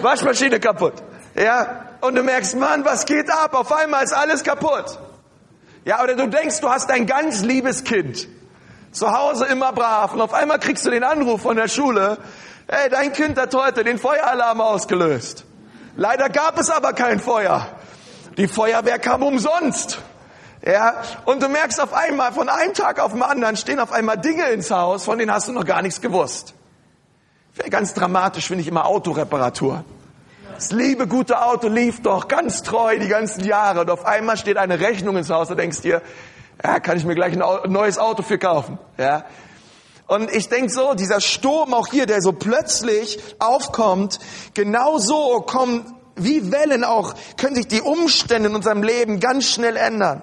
[0.00, 0.94] Waschmaschine kaputt.
[1.36, 3.54] Ja, und du merkst, Mann, was geht ab?
[3.54, 4.98] Auf einmal ist alles kaputt.
[5.84, 8.28] Ja, oder du denkst, du hast ein ganz liebes Kind.
[8.92, 12.18] Zu Hause immer brav und auf einmal kriegst du den Anruf von der Schule,
[12.68, 15.44] hey, dein Kind hat heute den Feueralarm ausgelöst.
[15.96, 17.66] Leider gab es aber kein Feuer.
[18.36, 20.00] Die Feuerwehr kam umsonst.
[20.64, 24.16] Ja, und du merkst auf einmal, von einem Tag auf den anderen stehen auf einmal
[24.16, 26.54] Dinge ins Haus, von denen hast du noch gar nichts gewusst.
[27.70, 29.84] Ganz dramatisch finde ich immer Autoreparatur.
[30.54, 34.56] Das liebe gute Auto lief doch ganz treu die ganzen Jahre und auf einmal steht
[34.56, 36.00] eine Rechnung ins Haus und denkst dir,
[36.62, 38.78] ja, kann ich mir gleich ein neues Auto für kaufen.
[38.96, 39.24] Ja,
[40.06, 44.20] und ich denke so, dieser Sturm auch hier, der so plötzlich aufkommt,
[44.52, 49.76] genau so kommen wie Wellen auch, können sich die Umstände in unserem Leben ganz schnell
[49.76, 50.22] ändern.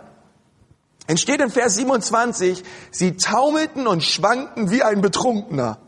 [1.07, 5.79] Entsteht in Vers 27, sie taumelten und schwankten wie ein Betrunkener.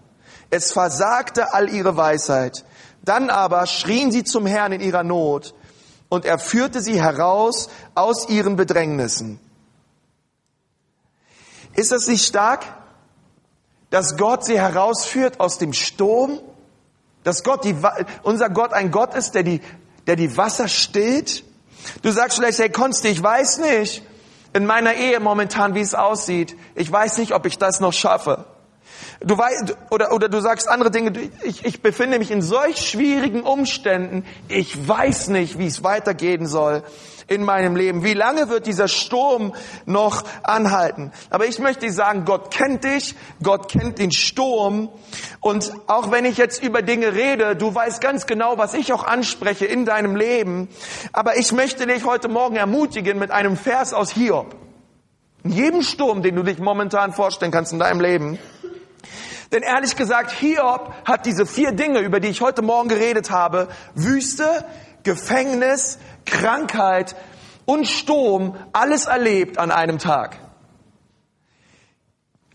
[0.49, 2.65] Es versagte all ihre Weisheit.
[3.03, 5.53] Dann aber schrien sie zum Herrn in ihrer Not
[6.09, 9.39] und er führte sie heraus aus ihren Bedrängnissen.
[11.75, 12.65] Ist das nicht stark?
[13.93, 16.39] dass Gott sie herausführt aus dem Sturm,
[17.23, 17.75] dass Gott die,
[18.23, 19.61] unser Gott ein Gott ist, der die,
[20.07, 21.43] der die Wasser stillt.
[22.01, 24.01] Du sagst vielleicht, hey Konsti, ich weiß nicht
[24.53, 26.57] in meiner Ehe momentan, wie es aussieht.
[26.73, 28.45] Ich weiß nicht, ob ich das noch schaffe.
[29.25, 33.43] Du weißt, oder, oder du sagst andere Dinge, ich, ich befinde mich in solch schwierigen
[33.43, 36.83] Umständen, ich weiß nicht, wie es weitergehen soll
[37.27, 38.03] in meinem Leben?
[38.03, 39.53] Wie lange wird dieser Sturm
[39.85, 41.13] noch anhalten?
[41.29, 44.89] Aber ich möchte sagen, Gott kennt dich, Gott kennt den Sturm.
[45.39, 49.05] Und auch wenn ich jetzt über Dinge rede, du weißt ganz genau, was ich auch
[49.05, 50.67] anspreche in deinem Leben.
[51.13, 54.55] Aber ich möchte dich heute Morgen ermutigen mit einem Vers aus Hiob.
[55.45, 58.39] In jedem Sturm, den du dich momentan vorstellen kannst in deinem Leben.
[59.53, 63.67] Denn ehrlich gesagt, Hiob hat diese vier Dinge, über die ich heute Morgen geredet habe,
[63.93, 64.65] Wüste,
[65.03, 67.15] Gefängnis, Krankheit
[67.65, 70.37] und Sturm alles erlebt an einem Tag.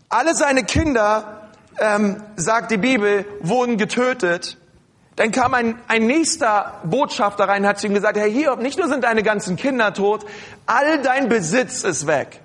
[0.09, 1.49] Alle seine Kinder,
[1.79, 4.57] ähm, sagt die Bibel, wurden getötet.
[5.15, 8.89] Dann kam ein, ein nächster Botschafter rein, hat zu ihm gesagt, Herr Hiob, nicht nur
[8.89, 10.25] sind deine ganzen Kinder tot,
[10.65, 12.41] all dein Besitz ist weg.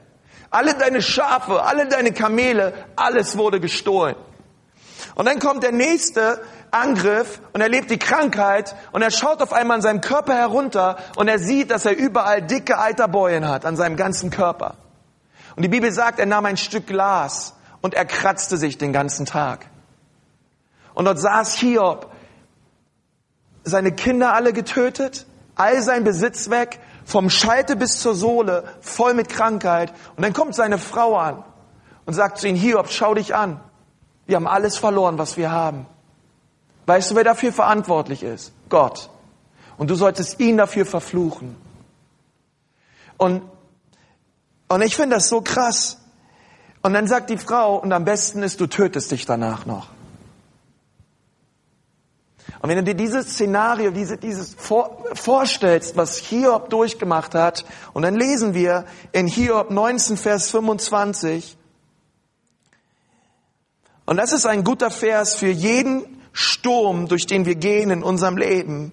[0.50, 4.14] Alle deine Schafe, alle deine Kamele, alles wurde gestohlen.
[5.14, 6.40] Und dann kommt der nächste
[6.70, 10.96] Angriff und er lebt die Krankheit und er schaut auf einmal an seinem Körper herunter
[11.16, 14.74] und er sieht, dass er überall dicke Eiterbeulen hat an seinem ganzen Körper.
[15.54, 19.24] Und die Bibel sagt, er nahm ein Stück Glas und er kratzte sich den ganzen
[19.24, 19.66] Tag.
[20.94, 22.10] Und dort saß Hiob,
[23.62, 29.28] seine Kinder alle getötet, all sein Besitz weg, vom Scheite bis zur Sohle, voll mit
[29.28, 29.92] Krankheit.
[30.16, 31.44] Und dann kommt seine Frau an
[32.04, 33.60] und sagt zu ihm, Hiob, schau dich an.
[34.26, 35.86] Wir haben alles verloren, was wir haben.
[36.86, 38.52] Weißt du, wer dafür verantwortlich ist?
[38.68, 39.10] Gott.
[39.76, 41.56] Und du solltest ihn dafür verfluchen.
[43.16, 43.42] Und,
[44.68, 45.98] und ich finde das so krass.
[46.82, 49.88] Und dann sagt die Frau, und am besten ist, du tötest dich danach noch.
[52.60, 58.02] Und wenn du dir dieses Szenario, diese, dieses vor, vorstellst, was Hiob durchgemacht hat, und
[58.02, 61.56] dann lesen wir in Hiob 19, Vers 25,
[64.06, 68.36] und das ist ein guter Vers für jeden Sturm, durch den wir gehen in unserem
[68.36, 68.92] Leben.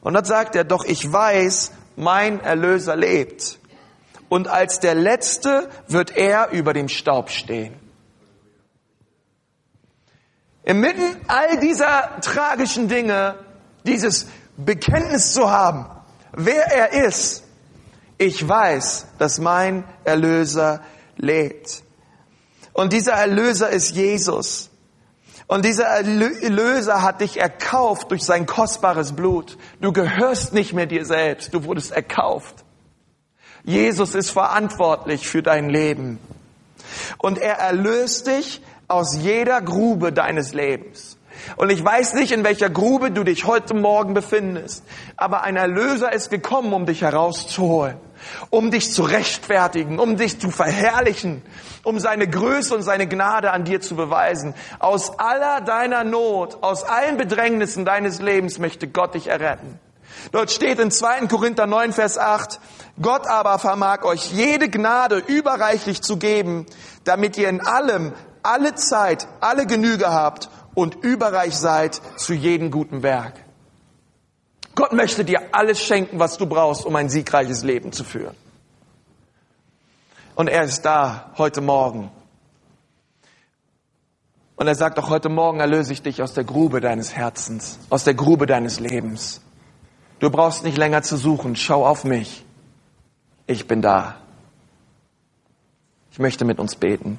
[0.00, 3.58] Und dort sagt er, doch ich weiß, mein Erlöser lebt.
[4.28, 7.74] Und als der Letzte wird er über dem Staub stehen.
[10.62, 13.36] Inmitten all dieser tragischen Dinge,
[13.84, 15.86] dieses Bekenntnis zu haben,
[16.32, 17.42] wer er ist,
[18.18, 20.82] ich weiß, dass mein Erlöser
[21.16, 21.82] lebt.
[22.78, 24.70] Und dieser Erlöser ist Jesus.
[25.48, 29.58] Und dieser Erlöser hat dich erkauft durch sein kostbares Blut.
[29.80, 32.54] Du gehörst nicht mehr dir selbst, du wurdest erkauft.
[33.64, 36.20] Jesus ist verantwortlich für dein Leben.
[37.18, 41.18] Und er erlöst dich aus jeder Grube deines Lebens.
[41.56, 44.84] Und ich weiß nicht, in welcher Grube du dich heute Morgen befindest,
[45.16, 47.96] aber ein Erlöser ist gekommen, um dich herauszuholen
[48.50, 51.42] um dich zu rechtfertigen, um dich zu verherrlichen,
[51.84, 54.54] um seine Größe und seine Gnade an dir zu beweisen.
[54.78, 59.78] Aus aller deiner Not, aus allen Bedrängnissen deines Lebens möchte Gott dich erretten.
[60.32, 61.26] Dort steht in 2.
[61.26, 62.60] Korinther 9, Vers 8,
[63.00, 66.66] Gott aber vermag euch jede Gnade überreichlich zu geben,
[67.04, 68.12] damit ihr in allem,
[68.42, 73.34] alle Zeit, alle Genüge habt und überreich seid zu jedem guten Werk.
[74.78, 78.36] Gott möchte dir alles schenken, was du brauchst, um ein siegreiches Leben zu führen.
[80.36, 82.12] Und er ist da heute Morgen.
[84.54, 88.04] Und er sagt auch heute Morgen erlöse ich dich aus der Grube deines Herzens, aus
[88.04, 89.40] der Grube deines Lebens.
[90.20, 91.56] Du brauchst nicht länger zu suchen.
[91.56, 92.46] Schau auf mich.
[93.48, 94.14] Ich bin da.
[96.12, 97.18] Ich möchte mit uns beten.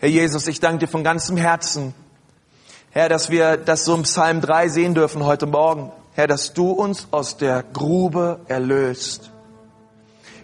[0.00, 1.92] Herr Jesus, ich danke dir von ganzem Herzen,
[2.90, 5.90] Herr, dass wir das so im Psalm 3 sehen dürfen heute Morgen.
[6.14, 9.32] Herr, dass du uns aus der Grube erlöst.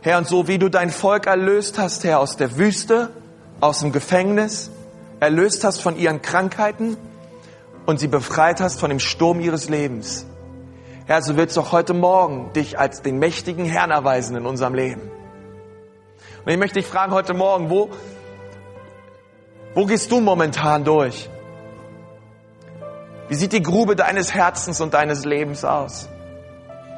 [0.03, 3.11] Herr, und so wie du dein Volk erlöst hast, Herr, aus der Wüste,
[3.61, 4.73] aus dem Gefängnis,
[5.21, 6.97] erlöst hast von ihren Krankheiten
[7.87, 10.27] und sie befreit hast von dem Sturm ihres Lebens.
[11.07, 14.75] Herr, so willst du auch heute Morgen dich als den mächtigen Herrn erweisen in unserem
[14.75, 15.03] Leben.
[16.45, 17.91] Und ich möchte dich fragen heute Morgen, wo
[19.75, 21.29] wo gehst du momentan durch?
[23.29, 26.09] Wie sieht die Grube deines Herzens und deines Lebens aus?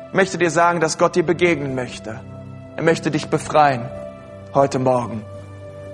[0.08, 2.20] Ich möchte dir sagen, dass Gott dir begegnen möchte.
[2.76, 3.88] Er möchte dich befreien
[4.52, 5.24] heute Morgen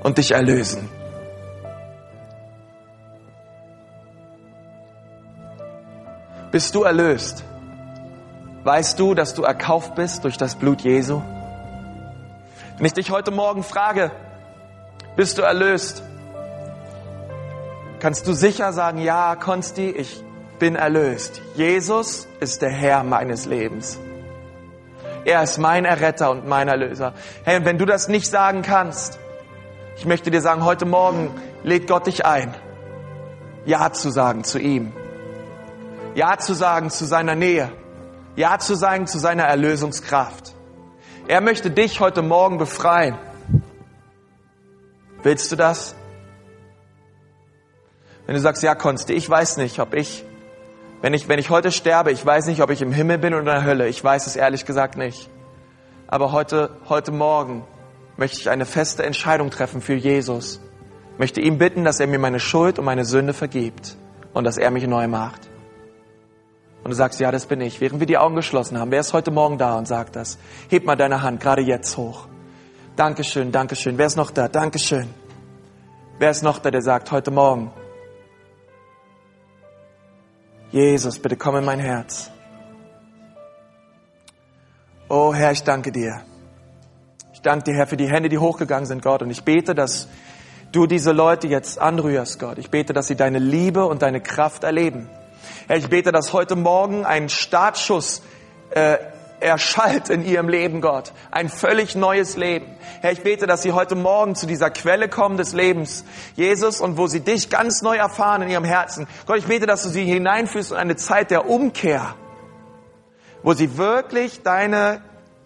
[0.03, 0.89] und dich erlösen.
[6.51, 7.45] Bist du erlöst?
[8.64, 11.22] Weißt du, dass du erkauft bist durch das Blut Jesu?
[12.76, 14.11] Wenn ich dich heute Morgen frage,
[15.16, 16.03] bist du erlöst?
[18.03, 20.24] Kannst du sicher sagen, ja, Konsti, ich
[20.59, 21.40] bin erlöst.
[21.55, 23.96] Jesus ist der Herr meines Lebens.
[25.24, 27.14] Er ist mein Erretter und mein Erlöser.
[27.44, 29.20] Hey, und wenn du das nicht sagen kannst,
[29.96, 31.30] ich möchte dir sagen, heute Morgen
[31.62, 32.57] lädt Gott dich ein,
[33.66, 34.92] Ja zu sagen zu ihm.
[36.16, 37.70] Ja zu sagen zu seiner Nähe.
[38.34, 40.57] Ja zu sagen zu seiner Erlösungskraft.
[41.28, 43.16] Er möchte dich heute Morgen befreien.
[45.22, 45.94] Willst du das?
[48.27, 50.25] Wenn du sagst, ja, Konsti, ich weiß nicht, ob ich,
[51.01, 53.41] wenn ich, wenn ich heute sterbe, ich weiß nicht, ob ich im Himmel bin oder
[53.41, 53.89] in der Hölle.
[53.89, 55.29] Ich weiß es ehrlich gesagt nicht.
[56.07, 57.64] Aber heute, heute Morgen
[58.16, 60.61] möchte ich eine feste Entscheidung treffen für Jesus.
[61.14, 63.97] Ich möchte ihm bitten, dass er mir meine Schuld und meine Sünde vergibt
[64.33, 65.49] und dass er mich neu macht.
[66.85, 67.81] Und du sagst, ja, das bin ich.
[67.81, 70.39] Während wir die Augen geschlossen haben, wer ist heute Morgen da und sagt das?
[70.68, 72.27] Heb mal deine Hand, gerade jetzt hoch.
[72.97, 73.99] Dankeschön, Dankeschön.
[73.99, 74.49] Wer ist noch da?
[74.49, 75.09] Dankeschön.
[76.18, 77.73] Wer ist noch da, der sagt, heute Morgen
[80.73, 82.31] Jesus, bitte komm in mein Herz.
[85.07, 86.23] Oh Herr, ich danke dir.
[87.35, 89.20] Ich danke dir, Herr, für die Hände, die hochgegangen sind, Gott.
[89.20, 90.09] Und ich bete, dass
[90.73, 92.57] du diese Leute jetzt anrührst, Gott.
[92.57, 95.11] Ich bete, dass sie deine Liebe und deine Kraft erleben.
[95.68, 98.23] Herr, ich bete, dass heute Morgen ein Startschuss
[98.70, 98.97] äh,
[99.43, 101.12] erschallt in ihrem Leben, Gott.
[101.30, 102.66] Ein völlig neues Leben.
[103.01, 106.97] Herr, ich bete, dass sie heute Morgen zu dieser Quelle kommen des Lebens, Jesus, und
[106.97, 109.07] wo sie dich ganz neu erfahren in ihrem Herzen.
[109.26, 112.14] Gott, ich bete, dass du sie hineinführst in eine Zeit der Umkehr,
[113.43, 115.03] wo sie wirklich deine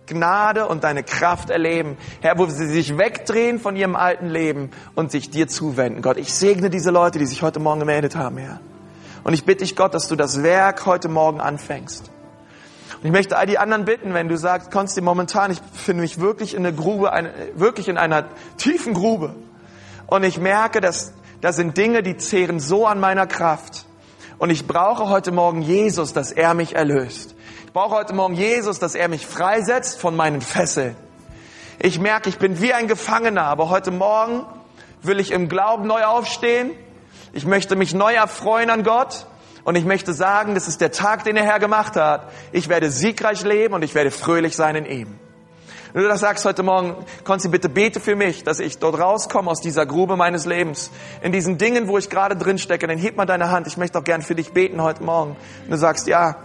[0.06, 1.96] Gnade und deine Kraft erleben.
[2.20, 6.02] Herr, wo sie sich wegdrehen von ihrem alten Leben und sich dir zuwenden.
[6.02, 8.60] Gott, ich segne diese Leute, die sich heute Morgen gemeldet haben, Herr.
[9.24, 12.12] Und ich bitte dich, Gott, dass du das Werk heute Morgen anfängst.
[12.96, 16.18] Und ich möchte all die anderen bitten, wenn du sagst, Konsti, momentan, ich finde mich
[16.18, 18.26] wirklich in einer Grube, eine, wirklich in einer
[18.56, 19.34] tiefen Grube.
[20.06, 23.84] Und ich merke, dass da sind Dinge, die zehren so an meiner Kraft.
[24.38, 27.34] Und ich brauche heute Morgen Jesus, dass er mich erlöst.
[27.66, 30.96] Ich brauche heute Morgen Jesus, dass er mich freisetzt von meinen Fesseln.
[31.78, 34.46] Ich merke, ich bin wie ein Gefangener, aber heute Morgen
[35.02, 36.70] will ich im Glauben neu aufstehen.
[37.32, 39.26] Ich möchte mich neu erfreuen an Gott.
[39.66, 42.30] Und ich möchte sagen, das ist der Tag, den der Herr gemacht hat.
[42.52, 45.18] Ich werde siegreich leben und ich werde fröhlich sein in ihm.
[45.92, 46.94] Wenn du das sagst heute Morgen,
[47.24, 50.92] Konzi, bitte bete für mich, dass ich dort rauskomme aus dieser Grube meines Lebens.
[51.20, 53.66] In diesen Dingen, wo ich gerade drin stecke, dann heb mal deine Hand.
[53.66, 55.32] Ich möchte auch gern für dich beten heute Morgen.
[55.64, 56.36] Und du sagst, ja,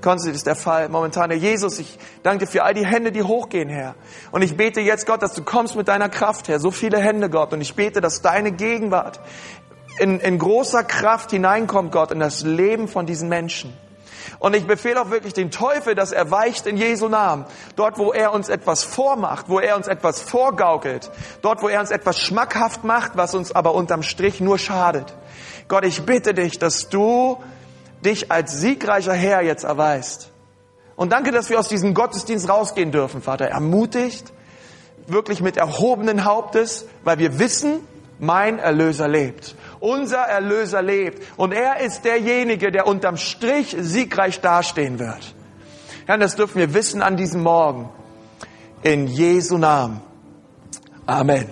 [0.00, 1.30] Konzi, das ist der Fall momentan.
[1.30, 3.94] Herr Jesus, ich danke dir für all die Hände, die hochgehen, Herr.
[4.30, 6.58] Und ich bete jetzt, Gott, dass du kommst mit deiner Kraft, Herr.
[6.58, 7.52] So viele Hände, Gott.
[7.52, 9.20] Und ich bete, dass deine Gegenwart
[10.00, 13.72] in, in großer Kraft hineinkommt, Gott, in das Leben von diesen Menschen.
[14.38, 17.44] Und ich befehle auch wirklich den Teufel, dass er weicht in Jesu Namen.
[17.76, 21.10] Dort, wo er uns etwas vormacht, wo er uns etwas vorgaukelt,
[21.42, 25.14] dort, wo er uns etwas schmackhaft macht, was uns aber unterm Strich nur schadet.
[25.68, 27.36] Gott, ich bitte dich, dass du
[28.02, 30.30] dich als siegreicher Herr jetzt erweist.
[30.96, 33.46] Und danke, dass wir aus diesem Gottesdienst rausgehen dürfen, Vater.
[33.46, 34.32] Ermutigt,
[35.06, 37.80] wirklich mit erhobenen Hauptes, weil wir wissen,
[38.18, 39.54] mein Erlöser lebt.
[39.80, 41.22] Unser Erlöser lebt.
[41.36, 45.34] Und er ist derjenige, der unterm Strich siegreich dastehen wird.
[46.06, 47.88] Herr, das dürfen wir wissen an diesem Morgen.
[48.82, 50.00] In Jesu Namen.
[51.06, 51.48] Amen.